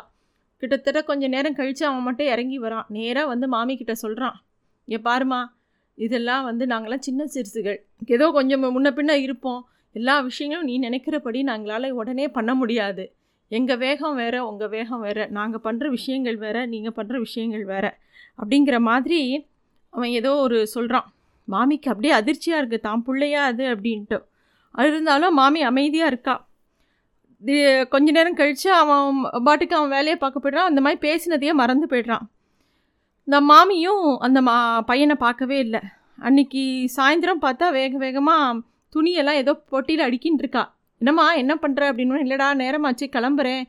கிட்டத்தட்ட 0.61 0.99
கொஞ்சம் 1.09 1.33
நேரம் 1.35 1.57
கழித்து 1.59 1.83
அவன் 1.89 2.05
மட்டும் 2.07 2.29
இறங்கி 2.33 2.57
வரான். 2.65 2.87
நேராக 2.95 3.31
வந்து 3.31 3.47
மாமி 3.53 3.73
கிட்ட 3.81 3.93
சொல்கிறான் 4.03 4.37
இங்கே 4.87 4.99
பாருமா 5.09 5.39
இதெல்லாம் 5.97 6.43
வந்து 6.49 6.65
நாங்களாம் 6.71 7.05
சின்ன 7.07 7.21
சிறுசுகள். 7.33 7.79
ஏதோ 8.15 8.25
கொஞ்சம் 8.37 8.61
முன்ன 8.77 8.89
பின்ன 8.97 9.13
இருப்போம். 9.25 9.61
எல்லா 9.95 10.15
விஷயங்களும் 10.27 10.67
நீ 10.69 10.75
நினைக்கிறபடி 10.87 11.39
நாங்களால் 11.49 11.87
உடனே 12.01 12.25
பண்ண 12.37 12.51
முடியாது. 12.61 13.03
எங்கள் 13.51 13.77
வேகம் 13.77 14.15
வேறு 14.15 14.39
உங்கள் 14.47 14.69
வேகம் 14.69 14.99
வேறு 14.99 15.27
நாங்கள் 15.27 15.63
பண்ணுற 15.63 15.89
விஷயங்கள் 15.89 16.37
வேறு 16.37 16.67
நீங்கள் 16.67 16.95
பண்ணுற 16.97 17.17
விஷயங்கள் 17.17 17.65
வேறு 17.65 17.91
அப்படிங்கிற 18.37 18.79
மாதிரி 18.79 19.21
அவன் 19.93 20.09
ஏதோ 20.09 20.35
ஒரு 20.35 20.67
சொல்கிறான் 20.67 21.07
மாமிக்கு 21.47 21.89
அப்படியே 21.89 22.13
அதிர்ச்சியாக 22.13 22.59
இருக்குது 22.61 22.79
தான் 22.79 23.03
பிள்ளையா 23.07 23.41
அது? 23.43 23.63
அப்படின்ட்டு. 23.75 24.17
அது 24.71 24.87
இருந்தாலும் 24.87 25.33
மாமி 25.33 25.61
அமைதியாக 25.61 26.11
இருக்கா. 26.13 26.35
கொஞ்ச 27.89 28.11
நேரம் 28.11 28.33
கழித்து 28.33 28.69
அவன் 28.73 29.19
பாட்டுக்கு 29.43 29.75
அவன் 29.75 29.89
வேலையை 29.89 30.17
பார்க்க 30.17 30.43
போய்ட்றான் 30.43 30.69
அந்த 30.69 30.81
மாதிரி 30.81 30.99
பேசினதையே 31.07 31.53
மறந்து 31.53 31.87
போய்ட்றான். 31.87 32.25
இந்த 33.27 33.41
மாமியும் 33.41 34.17
அந்த 34.17 34.41
மா 34.41 34.81
பையனை 34.81 35.15
பார்க்கவே 35.15 35.57
இல்லை. 35.59 35.81
அன்னைக்கு 36.17 36.63
சாயந்தரம் 36.97 37.43
பார்த்தா 37.45 37.71
வேக 37.71 37.97
வேகமாக 37.97 38.59
துணியெல்லாம் 38.93 39.39
ஏதோ 39.43 39.53
பொட்டியில் 39.71 40.05
அடிக்கின்னு 40.07 40.43
இருக்கா. 40.43 40.63
என்னம்மா 41.01 41.25
என்ன 41.41 41.53
பண்ணுற 41.63 41.81
அப்படின்னு 41.89 42.23
இல்லைடா 42.25 42.47
நேரமாச்சு 42.63 43.05
கிளம்புறேன். 43.15 43.63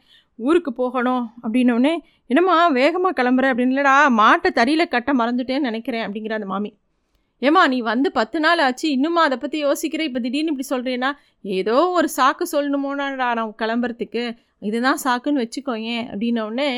ஊருக்கு 0.48 0.70
போகணும். 0.82 1.24
அப்படின்னோடனே 1.44 1.94
என்னம்மா 2.30 2.56
வேகமாக 2.78 3.14
கிளம்புற? 3.18 3.46
அப்படின்னு 3.52 3.74
இல்லைடா 3.74 3.96
மாட்டை 4.20 4.50
தறியில் 4.58 4.92
கட்ட 4.94 5.10
மறந்துட்டேன்னு 5.20 5.68
நினைக்கிறேன் 5.70 6.04
அப்படிங்கிற 6.06 6.34
அந்த 6.38 6.48
மாமி. 6.52 6.70
ஏம்மா 7.42 7.62
நீ 7.72 7.76
வந்து 7.90 8.08
பத்து 8.18 8.38
நாள் 8.44 8.60
ஆச்சு 8.64 8.86
இன்னுமா 8.96 9.20
அதை 9.28 9.36
பற்றி 9.42 9.58
யோசிக்கிறேன் 9.66 10.08
இப்போ 10.08 10.20
திடீர்னு 10.24 10.52
இப்படி 10.52 10.68
சொல்கிறேன்னா 10.72 11.10
ஏதோ 11.58 11.76
ஒரு 11.98 12.08
சாக்கு 12.16 12.46
சொல்லணுமோனாடா 12.54 13.28
நான் 13.38 13.54
கிளம்புறதுக்கு. 13.62 14.24
இதுதான் 14.68 15.00
சாக்குன்னு 15.04 15.42
வச்சுக்கோயேன் 15.44 16.02
அப்படின்னோடனே 16.10 16.70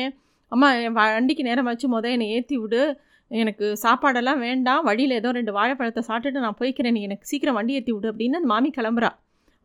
அம்மா 0.51 0.67
என் 0.85 0.95
வண்டிக்கு 0.97 1.43
நேரமாச்சு 1.49 1.87
மொதல் 1.95 2.13
என்னை 2.15 2.27
ஏற்றி 2.35 2.57
விடு. 2.61 2.83
எனக்கு 3.31 3.65
சாப்பாடெல்லாம் 3.83 4.41
வேண்டாம். 4.47 4.81
வழியில் 4.89 5.17
ஏதோ 5.19 5.29
ரெண்டு 5.37 5.51
வாழைப்பழத்தை 5.57 6.01
சாப்பிட்டுட்டு 6.09 6.45
நான் 6.45 6.59
போய்க்கிறேன். 6.61 6.95
நீ 6.97 7.01
எனக்கு 7.07 7.29
சீக்கிரம் 7.31 7.57
வண்டி 7.59 7.77
ஏற்றி 7.79 7.93
விடு 7.95 8.11
அப்படின்னு 8.11 8.39
அந்த 8.39 8.51
மாமி 8.53 8.71
கிளம்புறா. 8.77 9.09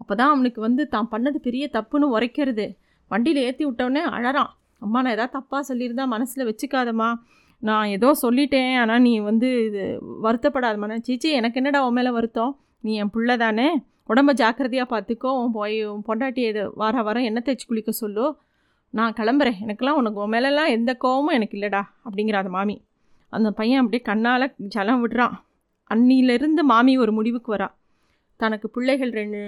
அப்போ 0.01 0.15
தான் 0.15 0.33
அவனுக்கு 0.35 0.61
வந்து 0.61 0.89
தான் 0.89 1.09
பண்ணது 1.13 1.39
பெரிய 1.47 1.65
தப்புன்னு 1.77 2.07
உரைக்கிறது. 2.17 2.67
வண்டியில் 3.11 3.45
ஏற்றி 3.47 3.65
விட்டோடனே 3.67 4.03
அழறான். 4.17 4.51
அம்மா 4.85 4.99
நான் 5.03 5.15
எதாவது 5.17 5.35
தப்பாக 5.39 5.63
சொல்லியிருந்தா 5.71 6.05
மனசில் 6.15 6.49
வச்சுக்காதம்மா. 6.49 7.09
நான் 7.63 7.87
ஏதோ 7.87 8.09
சொல்லிட்டேன். 8.23 8.75
ஆனால் 8.83 9.01
நீ 9.07 9.13
வந்து 9.21 9.49
இது 9.69 9.85
வருத்தப்படாதம்மா. 10.25 10.89
நான் 10.93 11.07
சீச்சி 11.09 11.31
எனக்கு 11.31 11.59
என்னடா 11.61 11.81
உன் 11.87 11.97
மேலே 11.99 12.11
வருத்தம்? 12.11 12.53
நீ 12.81 12.93
என் 12.95 13.11
பிள்ளை 13.11 13.37
தானே? 13.37 13.69
உடம்ப 14.09 14.33
ஜாக்கிரதையாக 14.33 14.89
பார்த்துக்கோ 14.93 15.31
உன் 15.41 15.51
போய் 15.53 15.79
உன் 15.85 16.05
பொண்டாட்டி 16.09 16.43
இது 16.51 16.63
வார 16.75 17.03
வாரம் 17.03 17.23
எண்ணெய் 17.23 17.45
தேய்ச்சி 17.47 17.67
குளிக்க 17.67 17.91
சொல்லு. 18.03 18.27
நான் 18.91 19.17
கிளம்புறேன். 19.19 19.59
எனக்கெல்லாம் 19.65 19.99
உனக்கு 20.03 20.21
உன் 20.25 20.33
மேலெல்லாம் 20.35 20.71
எந்த 20.77 20.91
கோவமும் 21.05 21.37
எனக்கு 21.39 21.57
இல்லைடா 21.59 21.83
அப்படிங்கிற 22.07 22.39
அந்த 22.43 22.49
மாமி. 22.49 22.77
அந்த 23.33 23.51
பையன் 23.51 23.81
அப்படியே 23.81 24.03
கண்ணால் 24.03 24.55
ஜலம் 24.75 25.03
விடுறான். 25.03 25.35
அன்னியிலேருந்து 25.91 26.63
மாமி 26.63 26.93
ஒரு 26.99 27.13
முடிவுக்கு 27.13 27.51
வரா. 27.57 27.69
தனக்கு 28.43 28.67
பிள்ளைகள் 28.77 29.13
ரெண்டு 29.21 29.41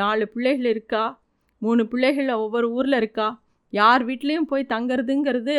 நாலு 0.00 0.24
பிள்ளைகள் 0.34 0.68
இருக்கா? 0.74 1.04
மூணு 1.62 1.82
பிள்ளைகள் 1.92 2.28
ஒவ்வொரு 2.44 2.68
ஊரில் 2.78 2.98
இருக்கா? 3.00 3.28
யார் 3.72 4.02
வீட்லேயும் 4.08 4.48
போய் 4.50 4.72
தங்குறதுங்கிறது 4.74 5.56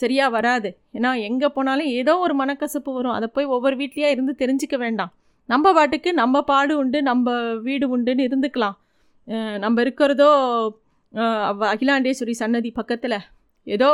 சரியாக 0.00 0.34
வராது. 0.36 0.68
ஏன்னா 0.96 1.10
எங்கே 1.28 1.48
போனாலும் 1.56 1.90
ஏதோ 2.00 2.12
ஒரு 2.24 2.34
மனக்கசப்பு 2.40 2.90
வரும். 2.96 3.16
அதை 3.16 3.26
போய் 3.34 3.52
ஒவ்வொரு 3.56 3.76
வீட்லேயே 3.80 4.08
இருந்து 4.14 4.32
தெரிஞ்சுக்க 4.42 4.76
வேண்டாம். 4.84 5.12
நம்ம 5.52 5.72
பாட்டுக்கு 5.76 6.10
நம்ம 6.22 6.42
பாடு 6.50 6.74
உண்டு 6.82 6.98
நம்ம 7.10 7.34
வீடு 7.66 7.86
உண்டுன்னு 7.96 8.26
இருந்துக்கலாம். 8.28 8.76
நம்ம 9.64 9.76
இருக்கிறதோ 9.84 10.30
அகிலாண்டேஸ்வரி 11.74 12.34
சன்னதி 12.42 12.70
பக்கத்தில். 12.78 13.18
ஏதோ 13.66 13.88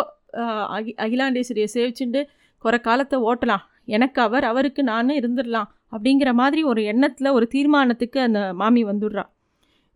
அகி 0.77 0.93
அகிலாண்டேஸ்வரியை 1.05 1.69
சேவிச்சுண்டு 1.75 2.21
குறை 2.65 2.79
காலத்தை 2.87 3.17
ஓட்டலாம். 3.31 3.65
எனக்கு 3.97 4.19
அவர் 4.27 4.45
அவருக்கு 4.51 4.83
நான் 4.93 5.19
இருந்துடலாம். 5.21 5.69
அப்படிங்கிற 5.93 6.31
மாதிரி 6.33 6.61
ஒரு 6.65 6.81
எண்ணத்தில் 6.85 7.35
ஒரு 7.39 7.47
தீர்மானத்துக்கு 7.55 8.19
அந்த 8.21 8.41
மாமி 8.63 8.83
வந்துடுறா. 8.85 9.25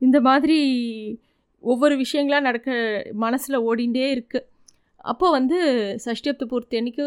இந்த 0.03 0.19
மாதிரி 0.21 0.59
ஒவ்வொரு 1.65 1.95
விஷயங்களாக 1.97 2.47
நடக்க 2.49 2.71
மனசில் 3.25 3.65
ஓடிண்டே 3.69 4.07
இருக்குது 4.15 4.47
அப்போ 5.05 5.27
வந்து 5.31 5.59
சஷ்டியப்த 6.05 6.45
பூர்த்தி 6.51 6.79
அன்னைக்கு 6.81 7.05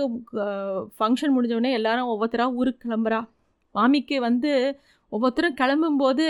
ஃபங்க்ஷன் 0.98 1.34
முடிஞ்சோடனே 1.36 1.72
எல்லாரும் 1.80 2.10
ஒவ்வொருத்தராக 2.14 2.58
ஊருக்கு 2.60 2.82
கிளம்புறா. 2.86 3.20
மாமிக்கு 3.76 4.18
வந்து 4.28 4.52
ஒவ்வொருத்தரும் 5.12 5.58
கிளம்பும்போது 5.62 6.26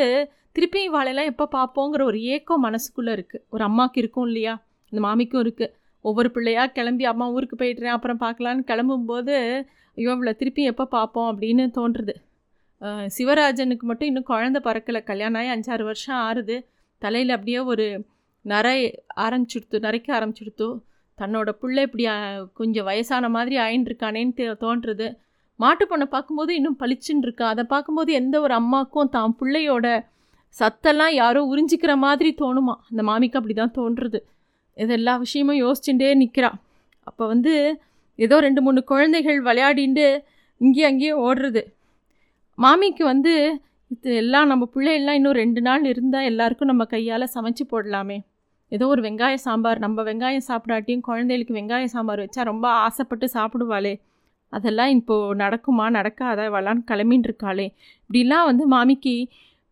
திருப்பி 0.56 0.82
வாழையெல்லாம் 0.90 1.32
எப்போ 1.32 1.46
பார்ப்போங்கிற 1.56 2.02
ஒரு 2.04 2.20
ஏக்கம் 2.36 2.64
மனசுக்குள்ளே 2.68 3.12
இருக்குது 3.18 3.44
ஒரு 3.50 3.64
அம்மாவுக்கு 3.70 4.00
இருக்கும் 4.04 4.28
இல்லையா? 4.30 4.54
இந்த 4.92 5.00
மாமிக்கும் 5.08 5.44
இருக்குது 5.44 5.74
ஒவ்வொரு 6.06 6.30
பிள்ளையாக 6.36 6.74
கிளம்பி 6.78 7.06
அம்மா 7.12 7.26
ஊருக்கு 7.36 7.56
போயிட்டுறேன் 7.62 7.96
அப்புறம் 7.96 8.22
பார்க்கலான்னு 8.26 8.64
கிளம்பும்போது 8.72 9.36
ஐயோ 9.98 10.10
இவ்வளோ 10.16 10.34
திருப்பி 10.36 10.64
எப்போ 10.72 10.86
பார்ப்போம் 10.96 11.30
அப்படின்னு 11.32 11.64
தோன்றுறது 11.78 12.14
சிவராஜனுக்கு 13.18 13.86
மட்டும் 13.90 14.08
இன்னும் 14.08 14.30
குழந்த 14.30 14.58
பறக்கலை. 14.64 15.04
கல்யாணம் 15.04 15.40
ஆகி 15.42 15.50
அஞ்சாறு 15.56 15.84
வருஷம் 15.84 16.20
ஆறுது. 16.28 16.58
தலையில் 17.02 17.30
அப்படியே 17.30 17.60
ஒரு 17.72 17.86
நரை 18.46 18.78
ஆரம்பிச்சுடுத்து 19.16 19.78
நரைக்க 19.86 20.10
ஆரம்பிச்சுடுத்து 20.18 20.68
தன்னோட 21.18 21.50
பிள்ளை 21.62 21.82
இப்படி 21.84 22.04
கொஞ்சம் 22.54 22.86
வயசான 22.86 23.30
மாதிரி 23.30 23.56
ஆயின்னு 23.58 23.90
இருக்கானேன்னு 23.90 24.46
தோன்றுறது. 24.66 25.08
மாட்டுப் 25.60 25.90
பொண்ணை 25.92 26.06
பார்க்கும்போது 26.06 26.52
இன்னும் 26.56 26.78
பளிச்சுன்னு 26.80 27.26
இருக்கா 27.28 27.46
அதை 27.48 27.64
பார்க்கும்போது 27.64 28.12
எந்த 28.14 28.36
ஒரு 28.42 28.54
அம்மாவுக்கும் 28.54 29.10
தான் 29.10 29.36
பிள்ளையோட 29.40 29.88
சத்தெல்லாம் 30.56 31.14
யாரோ 31.14 31.40
உறிஞ்சிக்கிற 31.54 31.94
மாதிரி 31.98 32.30
தோணுமா? 32.42 32.76
அந்த 32.90 33.02
மாமிக்கு 33.04 33.40
அப்படி 33.40 33.56
தான் 33.62 33.76
தோன்றுறது. 33.80 34.20
இது 34.78 34.94
எல்லா 34.94 35.14
விஷயமும் 35.18 35.62
யோசிச்சுட்டே 35.64 36.10
நிற்கிறா 36.24 36.52
அப்போ 37.08 37.24
வந்து 37.28 37.54
ஏதோ 38.20 38.36
ரெண்டு 38.40 38.62
மூணு 38.62 38.80
குழந்தைகள் 38.84 39.40
விளையாடிண்டு 39.44 40.06
இங்கேயும் 40.62 40.90
அங்கேயும் 40.92 41.24
ஓடுறது. 41.24 41.62
மாமிக்கு 42.58 43.04
வந்து 43.04 43.34
இது 43.88 44.16
எல்லாம் 44.16 44.48
நம்ம 44.48 44.64
பிள்ளைகள்லாம் 44.76 45.18
இன்னும் 45.20 45.38
ரெண்டு 45.42 45.62
நாள் 45.62 45.84
இருந்தால் 45.86 46.24
எல்லாருக்கும் 46.24 46.68
நம்ம 46.68 46.86
கையால் 46.86 47.34
சமைச்சு 47.34 47.64
போடலாமே. 47.72 48.18
ஏதோ 48.72 48.88
ஒரு 48.88 49.02
வெங்காய 49.02 49.34
சாம்பார் 49.34 49.80
நம்ம 49.80 50.04
வெங்காயம் 50.04 50.48
சாப்பிடாட்டியும் 50.48 51.00
குழந்தைகளுக்கு 51.00 51.54
வெங்காய 51.54 51.86
சாம்பார் 51.86 52.20
வச்சா 52.20 52.44
ரொம்ப 52.44 52.68
ஆசைப்பட்டு 52.86 53.28
சாப்பிடுவாளே. 53.34 53.94
அதெல்லாம் 54.54 54.90
இப்போது 54.90 55.36
நடக்குமா 55.38 55.86
நடக்காத? 55.90 56.50
வளான்னு 56.50 56.84
கிளம்பின்னு 56.92 57.28
இருக்காளே 57.30 57.68
இப்படிலாம் 58.02 58.46
வந்து 58.46 58.66
மாமிக்கு 58.68 59.16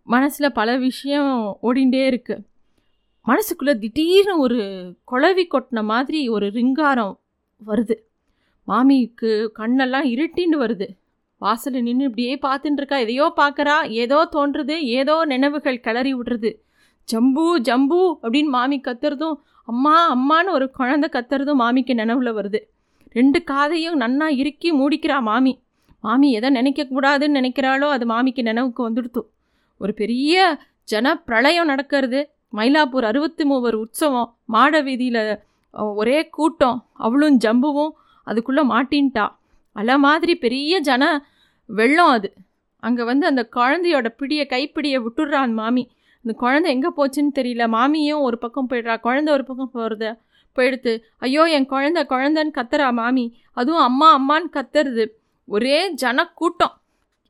மனசில் 0.08 0.56
பல 0.60 0.78
விஷயம் 0.78 1.32
ஓடிண்டே 1.64 2.04
இருக்குது 2.12 2.44
மனசுக்குள்ளே 3.26 3.74
திடீர்னு 3.80 4.34
ஒரு 4.40 4.60
குழவி 5.12 5.46
கொட்டின 5.54 5.84
மாதிரி 5.84 6.20
ஒரு 6.30 6.48
ரிங்காரம் 6.50 7.16
வருது. 7.62 7.96
மாமிக்கு 8.68 9.32
கண்ணெல்லாம் 9.60 10.08
இருட்டின்னு 10.14 10.58
வருது. 10.66 10.88
வாசலில் 11.46 11.86
நின்று 11.88 12.06
இப்படியே 12.10 12.36
பார்த்துட்டு 12.46 12.82
இருக்கா 12.82 12.98
எதையோ 13.06 13.26
பார்க்குறா 13.40 13.78
ஏதோ 14.04 14.20
தோன்றுது 14.36 14.76
ஏதோ 15.00 15.16
நினைவுகள் 15.32 15.84
கிளறி 15.86 16.14
விடுறது. 16.20 16.52
ஜம்பு 17.10 17.46
ஜம்பு 17.68 18.00
அப்படின்னு 18.24 18.52
மாமி 18.58 18.78
கத்துறதும் 18.88 19.36
அம்மா 19.68 19.96
அம்மான்னு 20.16 20.56
ஒரு 20.58 20.66
குழந்தை 20.78 21.08
கத்துறதும் 21.16 21.62
மாமிக்கு 21.64 21.94
நினைவில் 22.02 22.32
வருது. 22.38 22.60
ரெண்டு 23.16 23.40
காதையும் 23.52 23.98
நன்னா 24.04 24.28
இறுக்கி 24.42 24.70
மூடிக்கிறா 24.80 25.18
மாமி. 25.30 25.54
மாமி 26.04 26.28
எதை 26.38 26.50
நினைக்கக்கூடாதுன்னு 26.58 27.38
நினைக்கிறாளோ 27.40 27.88
அது 27.96 28.06
மாமிக்கு 28.14 28.42
நினைவுக்கு 28.50 28.82
வந்துடுத்து. 28.88 29.22
ஒரு 29.82 29.94
பெரிய 30.02 30.34
ஜன 30.92 31.16
பிரளயம் 31.28 31.70
நடக்கிறது. 31.72 32.20
மயிலாப்பூர் 32.58 33.08
அறுபத்தி 33.10 33.44
மூவர் 33.50 33.78
உற்சவம் 33.84 34.30
மாட 34.54 34.82
வீதியில் 34.88 35.24
ஒரே 36.02 36.20
கூட்டம். 36.38 36.78
அவளும் 37.06 37.38
ஜம்புவும் 37.46 37.94
அதுக்குள்ளே 38.28 38.64
மாட்டின்ட்டா. 38.74 39.26
அலை 39.76 39.96
மாதிரி 40.08 40.34
பெரிய 40.44 40.74
ஜன 40.90 41.04
வெள்ளம் 41.70 42.14
அது. 42.18 42.34
அங்கே 42.80 43.04
வந்து 43.04 43.26
அந்த 43.26 43.44
குழந்தையோட 43.56 44.08
பிடியை 44.20 44.46
கைப்பிடியை 44.54 45.00
விட்டுடுறான் 45.06 45.54
மாமி. 45.54 45.84
அந்த 46.26 46.34
குழந்தை 46.38 46.68
எங்கே 46.74 46.90
போச்சுன்னு 46.98 47.38
தெரியல. 47.40 47.64
மாமியும் 47.68 48.22
ஒரு 48.22 48.38
பக்கம் 48.38 48.68
போயிடுறா. 48.70 49.00
குழந்தை 49.00 49.34
ஒரு 49.34 49.44
பக்கம் 49.46 49.74
போகிறத 49.74 50.06
போயிடுத்து 50.58 50.92
ஐயோ 51.18 51.44
என் 51.50 51.70
குழந்த 51.70 52.02
குழந்தைன்னு 52.10 52.58
கத்துறா 52.58 52.92
மாமி. 52.94 53.26
அதுவும் 53.54 53.82
அம்மா 53.82 54.08
அம்மான்னு 54.18 54.50
கத்துறது. 54.54 55.06
ஒரே 55.48 55.78
ஜன 55.94 56.28
கூட்டம் 56.34 56.76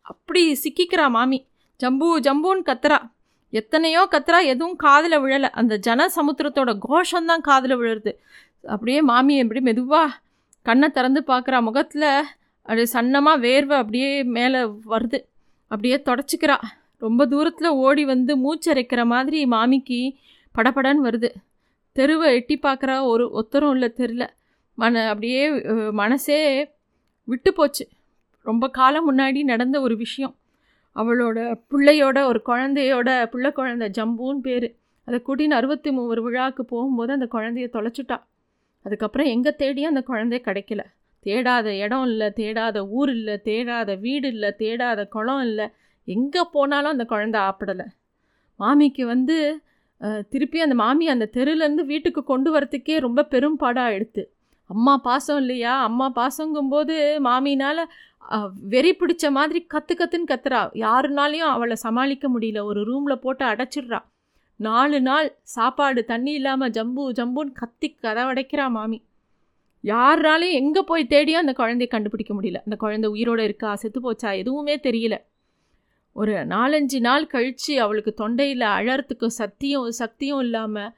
அப்படி 0.01 0.41
சிக்கிக்கிறா 0.63 1.09
மாமி. 1.09 1.39
ஜம்பு 1.79 2.19
ஜம்புன்னு 2.19 2.63
கத்துறா. 2.65 2.99
எத்தனையோ 3.49 4.01
கத்துறா. 4.11 4.39
எதுவும் 4.45 4.75
காதில் 4.75 5.17
விழலை. 5.19 5.49
அந்த 5.51 5.77
ஜன 5.77 6.07
சமுத்திரத்தோட 6.15 6.71
கோஷம்தான் 6.89 7.41
காதில் 7.41 7.75
விழுறது. 7.77 8.11
அப்படியே 8.67 9.01
மாமி 9.01 9.37
எப்படி 9.37 9.61
மெதுவாக 9.61 10.17
கண்ணை 10.65 10.89
திறந்து 10.89 11.23
பார்க்குறா. 11.27 11.61
முகத்தில் 11.61 12.09
அது 12.71 12.83
சன்னமாக 12.93 13.43
வேர்வை 13.45 13.75
அப்படியே 13.81 14.11
மேலே 14.37 14.59
வருது. 14.93 15.19
அப்படியே 15.71 15.97
தொடச்சிக்கிறா. 16.09 16.57
ரொம்ப 17.05 17.21
தூரத்தில் 17.31 17.77
ஓடி 17.85 18.03
வந்து 18.11 18.33
மூச்சரைக்கிற 18.43 19.01
மாதிரி 19.13 19.39
மாமிக்கு 19.45 19.99
படபடன்னு 20.55 21.05
வருது. 21.07 21.29
தெருவை 21.95 22.29
எட்டி 22.37 22.55
பார்க்குறா 22.63 22.95
ஒரு 23.11 23.25
ஒத்தரும் 23.41 23.73
இல்லை 23.75 23.89
தெரில 23.99 24.23
மன 24.77 25.03
அப்படியே 25.09 25.41
மனசே 26.01 26.39
விட்டு 27.31 27.51
போச்சு. 27.53 27.85
ரொம்ப 28.49 28.69
காலம் 28.79 29.07
முன்னாடி 29.09 29.43
நடந்த 29.51 29.77
ஒரு 29.85 29.95
விஷயம். 30.03 30.33
அவளோட 30.95 31.39
பிள்ளையோட 31.71 32.17
ஒரு 32.31 32.39
குழந்தையோட 32.49 33.09
பிள்ளை 33.31 33.51
குழந்தை 33.59 33.87
ஜம்புன்னு 33.97 34.43
பேர். 34.47 34.67
அதை 35.07 35.17
கூட்டின்னு 35.27 35.59
அறுபத்தி 35.59 35.89
மூணு 35.91 36.21
விழாவுக்கு 36.27 36.63
போகும்போது 36.65 37.11
அந்த 37.17 37.27
குழந்தைய 37.31 37.67
தொலைச்சிட்டா. 37.75 38.17
அதுக்கப்புறம் 38.85 39.27
எங்கே 39.27 39.51
தேடியும் 39.61 39.91
அந்த 39.95 40.03
குழந்தைய 40.11 40.41
கிடைக்கல. 40.49 40.83
தேடாத 41.27 41.67
இடம் 41.83 42.05
இல்லை 42.09 42.27
தேடாத 42.39 42.77
ஊர் 42.97 43.11
இல்லை 43.17 43.35
தேடாத 43.49 43.91
வீடு 44.05 44.27
இல்லை 44.35 44.49
தேடாத 44.61 45.01
குளம் 45.15 45.43
இல்லை. 45.49 45.67
எங்கே 46.07 46.43
போனாலும் 46.55 46.93
அந்த 46.95 47.05
குழந்தை 47.13 47.39
ஆப்பிடலை. 47.49 47.87
மாமிக்கு 48.59 49.05
வந்து 49.13 49.37
திருப்பி 50.33 50.59
அந்த 50.63 50.75
மாமி 50.81 51.05
அந்த 51.13 51.25
தெருலேருந்து 51.35 51.83
வீட்டுக்கு 51.91 52.21
கொண்டு 52.31 52.49
வரத்துக்கே 52.55 52.95
ரொம்ப 53.05 53.27
பெரும்பாடாக 53.33 53.95
எடுத்து 53.97 54.23
அம்மா 54.69 54.93
பாசம் 55.07 55.39
இல்லையா? 55.43 55.73
அம்மா 55.87 56.07
பாசங்கும்போது 56.19 56.95
மாமினால் 57.27 57.81
வெறி 58.73 58.91
பிடிச்ச 58.99 59.25
மாதிரி 59.37 59.59
கத்து 59.73 59.93
கத்துன்னு 59.95 60.29
கத்துறா. 60.31 60.61
யாருனாலையும் 60.85 61.51
அவளை 61.55 61.75
சமாளிக்க 61.83 62.25
முடியல. 62.35 62.61
ஒரு 62.69 62.81
ரூமில் 62.89 63.23
போட்டு 63.25 63.43
அடைச்சிடுறா. 63.51 63.99
நாலு 64.59 64.99
நாள் 65.07 65.27
சாப்பாடு 65.55 66.01
தண்ணி 66.11 66.31
இல்லாமல் 66.39 66.73
ஜம்பு 66.77 67.03
ஜம்புன்னு 67.19 67.53
கத்தி 67.61 67.89
கதவடைக்கிறா 68.05 68.65
மாமி. 68.77 68.99
யாருனாலையும் 69.85 70.59
எங்கே 70.61 70.81
போய் 70.81 71.07
தேடியும் 71.07 71.47
அந்த 71.47 71.53
குழந்தைய 71.57 71.87
கண்டுபிடிக்க 71.87 72.33
முடியல. 72.33 72.59
அந்த 72.63 72.75
குழந்தை 72.75 73.09
உயிரோடு 73.09 73.43
இருக்கா? 73.43 73.75
செத்து 73.75 73.99
போச்சா? 74.01 74.29
எதுவுமே 74.37 74.75
தெரியல. 74.77 75.15
ஒரு 76.15 76.33
நாலஞ்சு 76.45 76.99
நாள் 76.99 77.27
கழித்து 77.27 77.73
அவளுக்கு 77.81 78.13
தொண்டையில் 78.13 78.65
அழறத்துக்கு 78.77 79.25
சக்தியும் 79.25 79.91
சக்தியும் 79.91 80.39
இல்லாமல் 80.39 80.93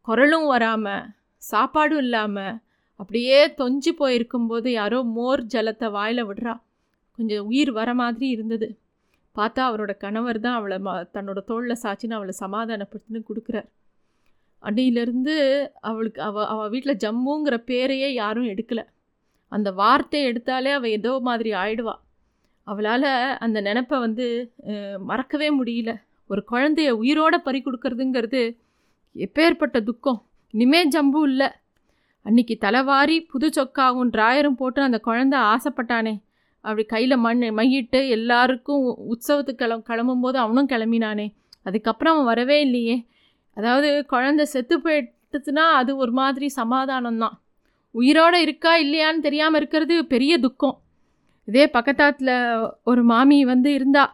குரலும் 0.00 0.46
வராமல் 0.46 1.06
சாப்பாடும் 1.42 1.96
இல்லாமல் 1.96 2.58
அப்படியே 3.00 3.38
தொஞ்சு 3.46 3.90
போயிருக்கும்போது 3.98 4.68
யாரோ 4.68 5.02
மோர் 5.02 5.42
ஜலத்தை 5.44 5.90
வாயில் 5.90 6.26
விடுறா. 6.26 6.54
கொஞ்சம் 7.18 7.46
உயிர் 7.46 7.72
வர 7.72 7.94
மாதிரி 7.94 8.28
இருந்தது. 8.28 8.68
பார்த்தா 9.36 9.62
அவரோட 9.68 9.92
கணவர் 9.98 10.40
தான் 10.40 10.54
அவளை 10.54 10.78
ம 10.78 10.94
தன்னோட 11.14 11.40
தோளில் 11.44 11.80
சாச்சின்னு 11.82 12.18
அவளை 12.18 12.34
சமாதானப்படுத்தின்னு 12.40 13.20
கொடுக்குறார். 13.28 13.68
அன்னையிலேருந்து 14.62 15.68
அவளுக்கு 15.80 16.22
அவ 16.22 16.46
அவள் 16.46 16.70
வீட்டில் 16.70 16.96
ஜம்முங்கிற 16.96 17.56
பேரையே 17.56 18.12
யாரும் 18.12 18.44
எடுக்கலை. 18.44 18.84
அந்த 19.48 19.72
வார்த்தையை 19.72 20.32
எடுத்தாலே 20.32 20.72
அவள் 20.72 20.90
ஏதோ 20.90 21.18
மாதிரி 21.20 21.52
ஆயிடுவாள் 21.52 21.98
அவளால் 22.64 23.36
அந்த 23.36 23.60
நினப்பை 23.60 23.98
வந்து 23.98 24.52
மறக்கவே 24.98 25.62
முடியல. 25.62 26.00
ஒரு 26.28 26.44
குழந்தைய 26.50 26.90
உயிரோடு 26.90 27.40
பறி 27.40 27.62
கொடுக்கறதுங்கிறது 27.62 28.56
எப்பேற்பட்ட 29.14 29.82
துக்கம். 29.82 30.22
இனிமே 30.50 30.88
ஜம்பு 30.88 31.22
இல்லை. 31.22 31.48
அன்னைக்கு 32.22 32.56
தலைவாரி 32.56 33.20
புது 33.20 33.50
சொக்காவும் 33.56 34.10
டிராயரும் 34.10 34.56
போட்டு 34.56 34.82
அந்த 34.82 34.98
குழந்தை 34.98 35.38
ஆசைப்பட்டானே. 35.38 36.20
அப்படி 36.60 36.84
கையில் 36.84 37.16
மண் 37.16 37.42
மையிட்டு 37.42 38.08
எல்லாருக்கும் 38.08 38.96
உ- 38.96 39.14
உற்சவத்துக்கு 39.14 39.52
கிளம் 39.52 39.84
கிளம்பும்போது 39.88 40.36
அவனும் 40.36 40.68
கிளம்பினானே. 40.68 41.34
அதுக்கப்புறம் 41.62 42.12
அவன் 42.12 42.26
வரவே 42.26 42.60
இல்லையே. 42.60 43.06
அதாவது 43.58 43.88
குழந்தை 44.06 44.44
செத்து 44.46 44.76
போயிட்டுச்சுன்னா 44.78 45.64
அது 45.78 45.90
ஒரு 45.96 46.12
மாதிரி 46.18 46.48
சமாதானம் 46.56 47.18
தான் 47.18 47.36
உயிரோடு 47.94 48.38
இருக்கா 48.42 48.72
இல்லையான்னு 48.82 49.20
தெரியாமல் 49.20 49.58
இருக்கிறது 49.60 49.94
பெரிய 50.06 50.32
துக்கம். 50.38 50.76
இதே 51.48 51.64
பக்கத்தாத்தில் 51.74 52.32
ஒரு 52.84 53.02
மாமி 53.04 53.38
வந்து 53.46 53.70
இருந்தா 53.74 54.04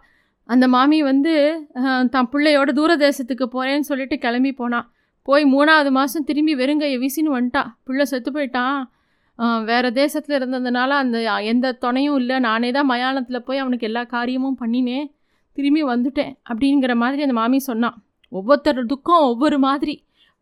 அந்த 0.49 0.67
மாமி 0.69 0.99
வந்து 1.03 1.33
அஹ், 1.81 2.07
தான் 2.09 2.29
பிள்ளையோட 2.33 2.71
தூரதேசத்துக்கு 2.77 3.47
போகிறேன்னு 3.49 3.89
சொல்லிட்டு 3.91 4.17
கிளம்பி 4.19 4.53
போனான் 4.55 4.87
போய் 5.29 5.45
மூணாவது 5.53 5.91
மாதம் 5.93 6.27
திரும்பி 6.29 6.55
வெறுங்கையை 6.55 6.97
வீசின்னு 7.03 7.37
வந்துட்டா. 7.37 7.63
பிள்ளை 7.85 8.05
செத்து 8.05 8.31
போயிட்டான். 8.33 8.79
வேறு 9.65 9.89
தேசத்தில் 9.95 10.37
இருந்ததுனால 10.39 10.91
அந்த 11.03 11.19
எந்த 11.53 11.73
துணையும் 11.83 12.19
இல்லை. 12.21 12.37
நானே 12.41 12.71
தான் 12.73 12.91
மயானத்தில் 12.91 13.47
போய் 13.47 13.59
அவனுக்கு 13.59 13.89
எல்லா 13.89 14.03
காரியமும் 14.11 14.59
பண்ணினேன். 14.61 15.07
திரும்பி 15.57 15.83
வந்துட்டேன். 15.89 16.33
அப்படிங்கிற 16.49 16.95
மாதிரி 16.97 17.23
அந்த 17.23 17.37
மாமி 17.41 17.59
சொன்னான். 17.65 17.97
ஒவ்வொருத்தர் 18.35 18.87
துக்கம் 18.87 19.23
ஒவ்வொரு 19.23 19.59
மாதிரி. 19.59 19.95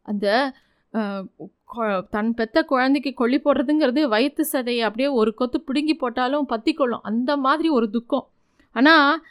அந்த 0.03 0.53
கொ- 1.73 2.03
தன் 2.11 2.35
பெத்த 2.35 2.63
குழந்தைக்கு 2.63 3.13
கொல்லி 3.15 3.39
போடுறதுங்கிறது 3.39 4.03
வயிற்று 4.09 4.45
சதையை 4.53 4.79
அப்படியே 4.79 5.09
ஒரு 5.09 5.35
கொத்து 5.35 5.61
பிடுங்கி 5.61 5.95
போட்டாலும் 5.95 6.49
பற்றிக்கொள்ளும் 6.49 7.03
அந்த 7.03 7.37
மாதிரி 7.37 7.69
ஒரு 7.69 7.91
துக்கம். 7.91 8.27
ஆனால் 8.73 9.25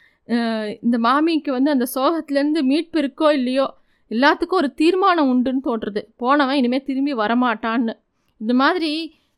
இந்த 0.82 0.98
மாமிக்கு 0.98 1.50
வந்து 1.50 1.70
அந்த 1.70 1.86
சோகத்துலேருந்து 1.94 2.62
மீட்பு 2.62 2.98
இருக்கோ 3.00 3.32
இல்லையோ 3.32 3.66
எல்லாத்துக்கும் 4.10 4.58
ஒரு 4.60 4.74
தீர்மானம் 4.74 5.28
உண்டுன்னு 5.30 5.58
தோன்றுறது 5.64 6.02
போனவன் 6.16 6.56
இனிமேல் 6.56 6.84
திரும்பி 6.84 7.14
வரமாட்டான்னு. 7.14 7.94
இந்த 8.36 8.54
மாதிரி 8.54 8.92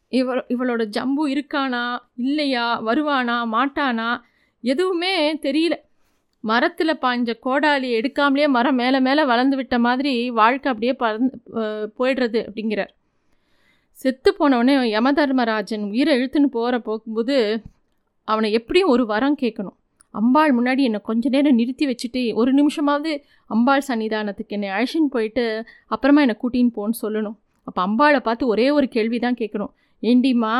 இவ 0.08 0.34
இவளோட 0.34 0.84
ஜம்பு 0.96 1.22
இருக்கானா 1.28 1.98
இல்லையா 2.16 2.82
வருவானா 2.82 3.38
மாட்டானா 3.52 4.20
எதுவுமே 4.64 5.12
தெரியல. 5.36 5.74
மரத்தில் 6.50 7.00
பாய்ஞ்ச 7.02 7.30
கோடாலி 7.46 7.88
எடுக்காமலே 7.98 8.46
மரம் 8.56 8.78
மேலே 8.80 8.98
மேலே 9.06 9.22
வளர்ந்து 9.30 9.56
விட்ட 9.60 9.76
மாதிரி 9.86 10.12
வாழ்க்கை 10.40 10.68
அப்படியே 10.72 10.94
பறந்து 11.02 11.36
போயிடுறது 11.98 12.40
அப்படிங்கிறார். 12.48 12.92
செத்து 13.98 14.30
போனவொடனே 14.38 14.74
யமதர்மராஜன் 14.96 15.84
உயிரை 15.90 16.12
இழுத்துன்னு 16.18 16.50
போகிற 16.56 16.78
போகும்போது 16.88 17.36
அவனை 18.28 18.48
எப்படியும் 18.58 18.92
ஒரு 18.94 19.04
வரம் 19.12 19.40
கேட்கணும். 19.42 19.76
அம்பாள் 20.14 20.52
முன்னாடி 20.58 20.82
என்னை 20.88 21.00
கொஞ்ச 21.08 21.30
நேரம் 21.34 21.58
நிறுத்தி 21.60 21.84
வச்சுட்டு 21.90 22.20
ஒரு 22.40 22.50
நிமிஷமாவது 22.58 23.12
அம்பாள் 23.50 23.86
சன்னிதானத்துக்கு 23.88 24.54
என்னை 24.56 24.68
அழைச்சின்னு 24.74 25.10
போயிட்டு 25.16 25.44
அப்புறமா 25.94 26.20
என்னை 26.24 26.36
கூட்டின்னு 26.42 26.74
போன்னு 26.78 27.00
சொல்லணும். 27.04 27.36
அப்போ 27.68 27.80
அம்பாளை 27.86 28.20
பார்த்து 28.28 28.44
ஒரே 28.52 28.66
ஒரு 28.76 28.86
கேள்வி 28.96 29.18
தான் 29.24 29.38
கேட்கணும். 29.40 29.72
ஏண்டிம்மா 30.02 30.54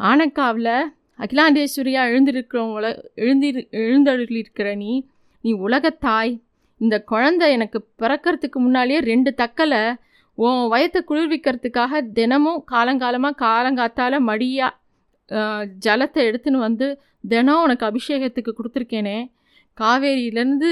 ஆனக்காவில் 0.00 0.74
அகிலாந்தேஸ்வரியாக 1.24 2.10
எழுந்திருக்கிறவங்கள 2.12 2.88
எழுந்திரு 3.24 3.62
எழுந்தருளிருக்கிற 3.80 4.68
நீ 4.82 4.92
நீ 5.44 5.50
உலகத்தாய் 5.66 6.32
இந்த 6.80 6.96
குழந்தை 7.12 7.46
எனக்கு 7.56 7.78
பிறக்கறதுக்கு 8.02 8.58
முன்னாலேயே 8.66 9.00
ரெண்டு 9.10 9.30
தக்கலை. 9.40 9.82
உன் 10.38 10.60
வயத்தை 10.72 11.00
குளிர்விக்கிறதுக்காக 11.08 12.02
தினமும் 12.18 12.60
காலங்காலமாக 12.72 13.38
காலங்காத்தால் 13.46 14.16
மடியாக 14.28 14.78
ஜலத்தை 15.86 16.20
எடுத்துன்னு 16.28 16.60
வந்து 16.68 16.86
தினம் 17.32 17.62
உனக்கு 17.64 17.84
அபிஷேகத்துக்கு 17.90 18.52
கொடுத்துருக்கேனே. 18.58 19.18
காவேரியிலேருந்து 19.78 20.70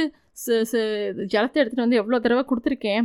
ஜலத்தை 1.32 1.58
எடுத்துகிட்டு 1.60 1.86
வந்து 1.86 2.00
எவ்வளோ 2.00 2.18
தடவை 2.24 2.42
கொடுத்துருக்கேன். 2.50 3.04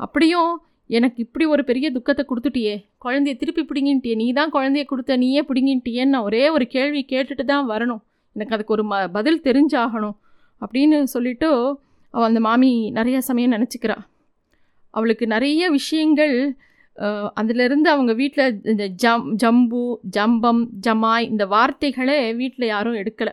அப்படியும் 0.00 0.52
எனக்கு 0.90 1.18
இப்படி 1.24 1.44
ஒரு 1.54 1.62
பெரிய 1.68 1.86
துக்கத்தை 1.96 2.22
கொடுத்துட்டியே. 2.30 2.74
குழந்தைய 3.04 3.34
திருப்பி 3.42 3.62
பிடிங்கின்ட்டியே. 3.68 4.16
நீ 4.22 4.26
தான் 4.38 4.52
குழந்தைய 4.56 4.84
கொடுத்த 4.90 5.16
நீயே 5.22 5.42
பிடிங்கின்ட்டியேன்னு 5.50 6.14
நான் 6.14 6.26
ஒரே 6.30 6.42
ஒரு 6.56 6.64
கேள்வி 6.74 7.02
கேட்டுட்டு 7.12 7.44
தான் 7.52 7.70
வரணும். 7.72 8.02
எனக்கு 8.36 8.54
அதுக்கு 8.56 8.74
ஒரு 8.76 8.84
ம 8.90 8.96
பதில் 9.16 9.44
தெரிஞ்சாகணும். 9.48 10.16
அப்படின்னு 10.64 10.98
சொல்லிவிட்டு 11.14 11.50
அவள் 12.14 12.28
அந்த 12.28 12.40
மாமி 12.40 12.72
நிறைய 12.90 13.20
சமயம் 13.20 13.54
நினச்சிக்கிறா. 13.56 13.96
அவளுக்கு 14.94 15.26
நிறைய 15.26 15.62
விஷயங்கள் 15.70 16.36
அதிலிருந்து 17.34 17.88
அவங்க 17.90 18.12
வீட்டில் 18.12 18.58
இந்த 18.62 18.84
ஜம் 19.02 19.24
ஜம்பு 19.42 19.80
ஜம்பம் 20.16 20.60
ஜமாய் 20.86 21.24
இந்த 21.30 21.44
வார்த்தைகளே 21.46 22.18
வீட்டில் 22.34 22.66
யாரும் 22.66 22.94
எடுக்கலை. 22.94 23.32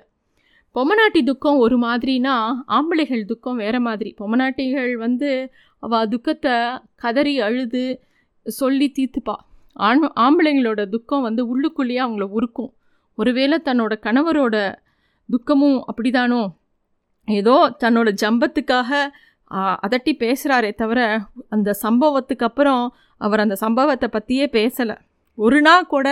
பொம்மநாட்டி 0.76 1.22
துக்கம் 1.24 1.58
ஒரு 1.58 1.78
மாதிரினா 1.80 2.36
ஆம்பளைகள் 2.68 3.24
துக்கம் 3.26 3.56
வேறு 3.56 3.80
மாதிரி. 3.80 4.12
பொம்மநாட்டிகள் 4.20 4.94
வந்து 4.96 5.30
அவள் 5.84 6.08
துக்கத்தை 6.08 6.56
கதறி 6.96 7.34
அழுது 7.40 7.84
சொல்லி 8.46 8.88
தீர்த்துப்பா. 8.98 9.36
ஆண் 9.74 10.08
ஆம்பளைங்களோட 10.26 10.82
துக்கம் 10.90 11.22
வந்து 11.22 11.44
உள்ளுக்குள்ளேயே 11.52 12.02
அவங்கள 12.06 12.28
உருக்கும். 12.38 12.72
ஒருவேளை 13.18 13.58
தன்னோட 13.66 13.94
கணவரோட 14.06 14.56
துக்கமும் 15.30 15.80
அப்படிதானோ? 15.90 16.42
ஏதோ 17.40 17.56
தன்னோட 17.84 18.10
ஜம்பத்துக்காக 18.22 18.90
அதட்டி 19.86 20.12
பேசுகிறாரே 20.24 20.72
தவிர 20.82 21.00
அந்த 21.56 21.70
சம்பவத்துக்கு 21.86 22.46
அப்புறம் 22.50 22.84
அவர் 23.22 23.44
அந்த 23.44 23.56
சம்பவத்தை 23.64 24.08
பற்றியே 24.10 24.46
பேசலை. 24.58 24.96
ஒரு 25.38 25.58
நாள் 25.62 25.92
கூட 25.94 26.08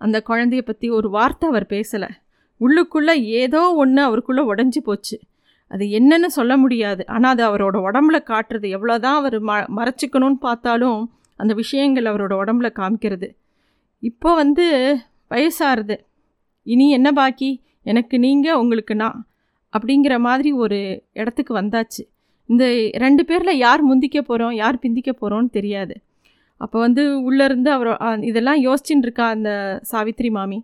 அந்த 0.00 0.16
குழந்தைய 0.28 0.62
பற்றி 0.62 0.86
ஒரு 0.98 1.08
வார்த்தை 1.16 1.46
அவர் 1.52 1.66
பேசலை. 1.74 2.08
உள்ளுக்குள்ளே 2.60 3.14
ஏதோ 3.42 3.62
ஒன்று 3.82 4.00
அவருக்குள்ளே 4.06 4.42
உடஞ்சி 4.52 4.80
போச்சு. 4.88 5.16
அது 5.70 5.84
என்னன்னு 5.98 6.28
சொல்ல 6.38 6.52
முடியாது. 6.56 7.02
ஆனால் 7.14 7.32
அது 7.34 7.42
அவரோட 7.48 7.76
உடம்புல 7.88 8.18
காட்டுறது 8.30 8.66
எவ்வளோ 8.76 8.96
தான் 8.98 9.18
அவர் 9.20 9.36
ம 9.50 9.54
மறைச்சிக்கணும்னு 9.78 10.40
பார்த்தாலும் 10.46 10.98
அந்த 11.40 11.52
விஷயங்கள் 11.54 12.10
அவரோட 12.12 12.32
உடம்புல 12.42 12.68
காமிக்கிறது. 12.80 13.28
இப்போ 14.02 14.30
வந்து 14.42 14.66
வயசாகுது 15.30 15.96
இனி 16.66 16.86
என்ன 16.98 17.08
பாக்கி? 17.12 17.50
எனக்கு 17.82 18.16
நீங்கள் 18.24 18.58
உங்களுக்கு 18.62 18.94
நான். 19.02 19.18
அப்படிங்கிற 19.72 20.18
மாதிரி 20.18 20.52
ஒரு 20.52 20.78
இடத்துக்கு 21.12 21.54
வந்தாச்சு. 21.60 22.02
இந்த 22.48 22.64
ரெண்டு 23.04 23.24
பேரில் 23.24 23.60
யார் 23.66 23.82
முந்திக்க 23.82 24.22
போகிறோம் 24.22 24.52
யார் 24.52 24.78
பிந்திக்க 24.78 25.10
போகிறோன்னு 25.12 25.50
தெரியாது. 25.50 25.94
அப்போ 26.56 26.78
வந்து 26.78 27.02
உள்ளேருந்து 27.28 27.70
அவரோ 27.70 27.92
இதெல்லாம் 28.20 28.60
யோசிச்சுட்டு 28.66 29.06
இருக்கா 29.08 29.26
அந்த 29.28 29.50
சாவித்ரி 29.92 30.30
மாமி? 30.30 30.58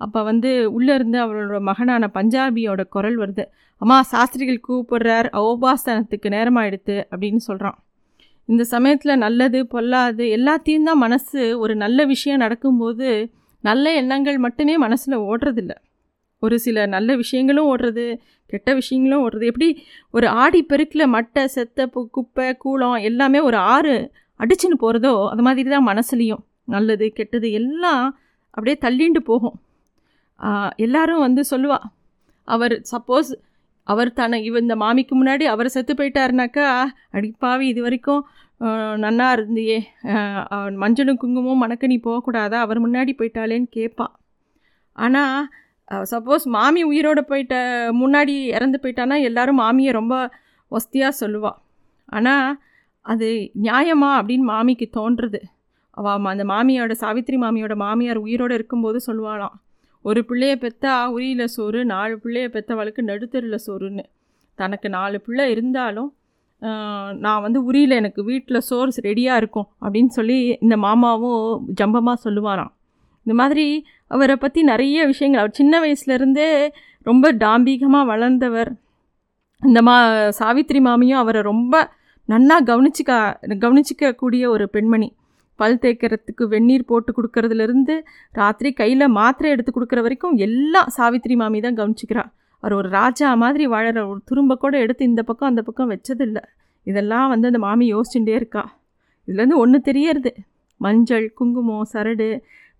அப்போ 0.00 0.22
வந்து 0.22 0.50
உள்ளேருந்து 0.76 1.18
அவரோட 1.24 1.60
மகனான 1.60 2.10
பஞ்சாபியோட 2.14 2.82
குரல் 2.88 3.16
வருது. 3.16 3.44
அம்மா 3.76 4.02
சாஸ்திரிகள் 4.02 4.66
கூப்பிடுறார் 4.68 5.28
அவோபாசனத்துக்கு 5.38 6.28
நேரமாயிடுத்து 6.28 6.96
அப்படின்னு 7.10 7.36
சொல்கிறான் 7.36 7.78
இந்த 8.48 8.64
சமயத்தில் 8.64 9.22
நல்லது 9.24 9.60
பொல்லாது 9.66 10.24
எல்லாத்தையும் 10.36 10.82
தான் 10.82 11.02
மனசு 11.04 11.58
ஒரு 11.58 11.74
நல்ல 11.76 12.04
விஷயம் 12.04 12.38
நடக்கும்போது 12.38 13.08
நல்ல 13.60 13.94
எண்ணங்கள் 13.94 14.38
மட்டுமே 14.38 14.74
மனசில் 14.76 15.16
ஓடுறதில்ல. 15.18 15.72
ஒரு 16.42 16.56
சில 16.64 16.86
நல்ல 16.94 17.10
விஷயங்களும் 17.22 17.68
ஓடுறது 17.72 18.06
கெட்ட 18.52 18.70
விஷயங்களும் 18.80 19.22
ஓடுறது. 19.24 19.44
எப்படி 19.52 19.68
ஒரு 20.16 20.26
ஆடி 20.42 20.60
பெருக்கில் 20.70 21.12
மட்டை 21.16 21.44
செத்த 21.56 21.86
குப்பை 22.16 22.46
கூளம் 22.64 22.98
எல்லாமே 23.08 23.40
ஒரு 23.48 23.58
ஆறு 23.74 23.94
அடிச்சுன்னு 24.40 24.78
போகிறதோ 24.84 25.14
அது 25.32 25.44
மாதிரி 25.46 25.68
தான் 25.74 25.88
மனசுலேயும். 25.90 26.42
நல்லது 26.74 27.06
கெட்டது 27.18 27.48
எல்லாம் 27.60 28.04
அப்படியே 28.54 28.76
தள்ளிண்டு 28.84 29.20
போகும். 29.30 29.56
எல்லாரும் 30.84 31.24
வந்து 31.26 31.42
சொல்லுவா 31.52 31.78
அவர் 32.48 32.74
சப்போஸ் 32.92 33.30
அவர் 33.86 34.10
தன்னை 34.18 34.38
இவ 34.48 34.58
இந்த 34.64 34.74
மாமிக்கு 34.82 35.14
முன்னாடி 35.18 35.44
அவர் 35.52 35.74
செத்து 35.74 35.92
போயிட்டாருனாக்கா 35.98 36.66
அடிப்பாவி 37.16 37.64
இது 37.72 37.80
வரைக்கும் 37.86 38.22
நன்னா 39.04 39.26
இருந்தியே. 39.36 39.78
மஞ்சளும் 40.82 41.20
குங்குமம் 41.22 41.62
மணக்க 41.64 41.90
நீ 41.92 41.98
போகக்கூடாதா? 42.06 42.58
அவர் 42.66 42.78
முன்னாடி 42.84 43.12
போயிட்டாளேன்னு 43.18 43.68
கேட்பா. 43.78 44.06
ஆனால் 44.98 45.38
சப்போஸ் 46.12 46.44
மாமி 46.56 46.80
உயிரோடு 46.90 47.22
போயிட்ட 47.30 47.56
முன்னாடி 48.00 48.34
இறந்து 48.56 48.78
போயிட்டானா 48.82 49.16
எல்லாரும் 49.28 49.60
மாமியை 49.64 49.92
ரொம்ப 50.00 50.14
ஒஸ்தியாக 50.72 51.18
சொல்லுவாள் 51.20 51.58
ஆனால் 52.08 52.48
அது 53.06 53.28
நியாயமா 53.66 54.10
அப்படின்னு 54.18 54.46
மாமிக்கு 54.52 54.86
தோன்றுறது. 54.98 55.40
அவள் 55.98 56.32
அந்த 56.32 56.44
மாமியோட 56.52 56.94
சாவித்ரி 57.02 57.36
மாமியோட 57.44 57.74
மாமியார் 57.84 58.24
உயிரோடு 58.26 58.54
இருக்கும்போது 58.58 58.98
சொல்லுவாளாம். 59.06 59.54
ஒரு 60.04 60.20
பிள்ளைய 60.28 60.54
பெற்றா 60.64 60.94
உரியில் 61.14 61.52
சோறு 61.54 61.80
நாலு 61.92 62.14
பிள்ளைய 62.24 62.48
பெற்றவளுக்கு 62.56 63.02
நடுத்தரில் 63.10 63.64
சோறுன்னு. 63.66 64.04
தனக்கு 64.58 64.88
நாலு 64.96 65.16
பிள்ளை 65.26 65.44
இருந்தாலும் 65.54 66.10
நான் 67.24 67.42
வந்து 67.46 67.58
உரியில் 67.68 67.98
எனக்கு 68.00 68.20
வீட்டில் 68.24 68.66
சோர்ஸ் 68.68 68.98
ரெடியாக 69.06 69.40
இருக்கும் 69.42 69.68
அப்படின்னு 69.84 70.12
சொல்லி 70.18 70.38
இந்த 70.64 70.76
மாமாவும் 70.84 71.42
ஜம்பமாக 71.80 72.18
சொல்லுவாராம். 72.24 72.72
இந்த 73.26 73.34
மாதிரி 73.42 73.66
அவரை 74.14 74.34
பற்றி 74.36 74.60
நிறைய 74.72 75.06
விஷயங்கள். 75.12 75.42
அவர் 75.42 75.58
சின்ன 75.60 75.80
வயசுலேருந்தே 75.84 76.48
ரொம்ப 77.08 77.32
டாம்பீகமாக 77.44 78.10
வளர்ந்தவர். 78.12 78.70
இந்த 79.62 79.80
மா 79.88 79.94
சாவித்ரி 80.40 80.80
மாமியும் 80.86 81.20
அவரை 81.22 81.40
ரொம்ப 81.52 81.74
நன்னா 82.28 82.56
கவனிச்சிக்க 82.70 83.12
கவனிச்சிக்கக்கூடிய 83.64 84.44
ஒரு 84.54 84.64
பெண்மணி. 84.74 85.08
பல் 85.60 85.78
தேய்க்கிறதுக்கு 85.82 86.44
வெந்நீர் 86.54 86.88
போட்டு 86.90 87.10
கொடுக்கறதுலேருந்து 87.18 87.94
ராத்திரி 88.32 88.70
கையில் 88.80 89.14
மாத்திரை 89.18 89.50
எடுத்து 89.54 89.72
கொடுக்குற 89.72 90.00
வரைக்கும் 90.06 90.34
எல்லாம் 90.46 90.90
சாவித்ரி 90.96 91.36
மாமி 91.42 91.60
தான் 91.66 91.78
கவனிச்சிக்கிறா. 91.80 92.24
அவர் 92.62 92.74
ஒரு 92.80 92.88
ராஜா 92.98 93.28
மாதிரி 93.42 93.64
வாழற 93.74 93.98
ஒரு 94.10 94.20
துரும்ப 94.30 94.54
கூட 94.64 94.74
எடுத்து 94.84 95.04
இந்த 95.04 95.22
பக்கம் 95.22 95.50
அந்த 95.52 95.62
பக்கம் 95.62 95.90
வச்சதில்லை. 95.92 96.42
இதெல்லாம் 96.86 97.28
வந்து 97.32 97.48
அந்த 97.50 97.60
மாமி 97.66 97.86
யோசிச்சுட்டே 97.94 98.34
இருக்கா. 98.40 98.64
இதுலேருந்து 99.28 99.58
ஒன்று 99.62 99.80
தெரியறது. 99.88 100.32
மஞ்சள் 100.80 101.26
குங்குமம் 101.38 101.88
சரடு 101.92 102.28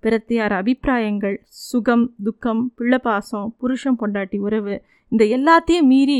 பிரத்தியார் 0.07 0.55
அபிப்பிராயங்கள் 0.59 1.37
சுகம் 1.63 2.05
துக்கம் 2.27 2.61
பிள்ளைப்பாசம் 2.79 3.47
புருஷன் 3.61 3.97
பொண்டாட்டி 4.01 4.39
உறவு 4.39 4.75
இந்த 5.13 5.25
எல்லாத்தையும் 5.37 5.89
மீறி 5.93 6.19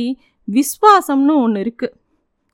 விஸ்வாசம்னு 0.49 1.35
ஒன்று 1.43 1.61
இருக்குது 1.65 1.95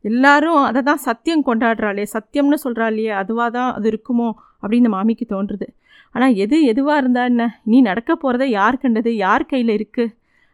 எல்லாரும் 0.04 0.60
அதை 0.68 0.80
தான் 0.88 1.02
சத்தியம் 1.06 1.44
கொண்டாடுறாளே 1.46 2.04
சத்தியம்னு 2.14 2.58
சொல்கிறாளே 2.64 3.06
அதுவாக 3.20 3.50
தான் 3.50 3.70
அது 3.76 3.86
இருக்குமோ 3.92 4.28
அப்படின்னு 4.62 4.88
மாமிக்கு 4.88 5.26
தோன்றுது. 5.34 5.66
ஆனால் 6.14 6.34
எது 6.44 6.56
எதுவாக 6.72 7.00
இருந்தா 7.02 7.22
என்ன? 7.24 7.44
நீ 7.70 7.76
நடக்க 7.80 8.12
போகிறத 8.14 8.44
யார் 8.58 8.80
கண்டது? 8.82 9.10
யார் 9.16 9.48
கையில் 9.52 9.72
இருக்குது 9.78 10.12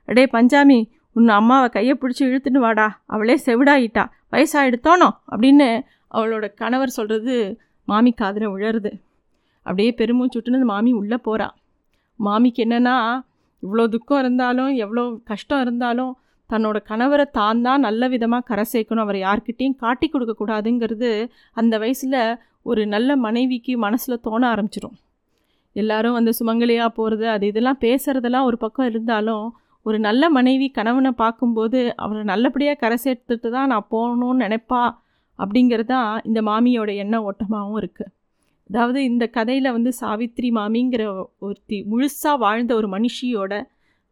அடே 0.09 0.25
பஞ்சாமி 0.37 0.79
உன் 1.17 1.35
அம்மாவை 1.39 1.69
கையை 1.77 1.95
பிடிச்சி 2.03 2.23
இழுத்துன்னு 2.29 2.65
வாடா. 2.67 2.87
அவளே 3.07 3.37
செவிடாயிட்டா. 3.47 4.05
வயசாகிடுத்தோனோ 4.33 5.11
அப்படின்னு 5.33 5.69
அவளோட 6.11 6.47
கணவர் 6.55 6.97
சொல்கிறது 6.99 7.37
மாமி 7.89 8.13
காதில் 8.13 8.53
உழருது 8.55 8.93
அப்படியே 9.69 9.91
பெருமூச்சுட்டுன்னு 9.99 10.59
அந்த 10.61 10.71
மாமி 10.75 10.93
உள்ளே 10.93 11.19
போகிறா 11.27 11.49
மாமிக்கு 12.21 12.61
என்னென்னா 12.65 12.97
இவ்வளோ 13.63 13.85
துக்கம் 13.89 14.19
இருந்தாலும் 14.19 14.73
எவ்வளோ 14.77 15.03
கஷ்டம் 15.25 15.61
இருந்தாலும் 15.61 16.13
தன்னோட 16.51 16.79
கணவரை 16.91 17.25
தான் 17.31 17.63
தான் 17.63 17.81
நல்ல 17.81 18.03
விதமாக 18.09 18.47
கரை 18.47 18.65
சேர்க்கணும். 18.73 19.05
அவரை 19.05 19.19
யார்கிட்டேயும் 19.21 19.77
காட்டி 19.77 20.07
கொடுக்கக்கூடாதுங்கிறது 20.09 21.11
அந்த 21.57 21.75
வயசில் 21.79 22.21
ஒரு 22.63 22.83
நல்ல 22.87 23.17
மனைவிக்கு 23.17 23.73
மனசில் 23.77 24.23
தோண 24.23 24.43
ஆரம்பிச்சிடும் 24.53 24.97
எல்லாரும் 25.77 26.13
வந்து 26.13 26.33
சுமங்கலியாக 26.39 26.91
போகிறது 26.95 27.27
அது 27.31 27.47
இதெல்லாம் 27.47 27.81
பேசுகிறதெல்லாம் 27.81 28.45
ஒரு 28.45 28.59
பக்கம் 28.59 28.87
இருந்தாலும் 28.87 29.45
ஒரு 29.87 29.99
நல்ல 29.99 30.25
மனைவி 30.31 30.67
கணவனை 30.69 31.13
பார்க்கும்போது 31.15 31.81
அவரை 31.97 32.23
நல்லபடியாக 32.25 32.81
கரை 32.81 32.99
சேர்த்துட்டு 33.05 33.51
தான் 33.51 33.71
நான் 33.73 33.91
போகணும்னு 33.91 34.45
நினைப்பா 34.45 34.83
அப்படிங்கிறது 35.39 35.89
தான் 35.89 36.11
இந்த 36.25 36.41
மாமியோட 36.43 36.91
எண்ண 36.97 37.17
ஓட்டமாகவும் 37.23 37.79
இருக்குது 37.79 38.11
அதாவது 38.71 39.05
இந்த 39.05 39.27
கதையில் 39.27 39.73
வந்து 39.73 39.93
சாவித்ரி 40.01 40.51
மாமிங்கிற 40.59 41.25
ஒருத்தி 41.39 41.87
முழுசாக 41.91 42.39
வாழ்ந்த 42.39 42.75
ஒரு 42.75 42.89
மனுஷியோட 42.89 43.63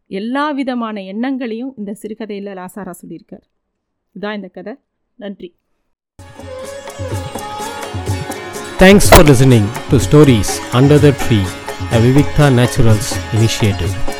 எல்லா 0.07 0.51
விதமான 0.51 1.01
எண்ணங்களையும் 1.01 1.73
இந்த 1.77 1.93
சிறுகதையில் 1.93 2.45
லாசாரா 2.45 2.93
சொல்லியிருக்கார். 3.01 3.45
இதுதான் 4.11 4.35
இந்த 4.35 4.47
கதை. 4.47 4.73
நன்றி. 5.15 5.55
Thanks 8.79 9.09
for 9.09 9.25
listening 9.25 9.69
to 9.91 9.97
stories 9.97 10.55
under 10.71 10.99
the 10.99 11.13
tree 11.23 11.39
a 11.91 11.99
Vivikta 12.03 12.45
Naturals 12.59 13.09
initiative. 13.33 14.16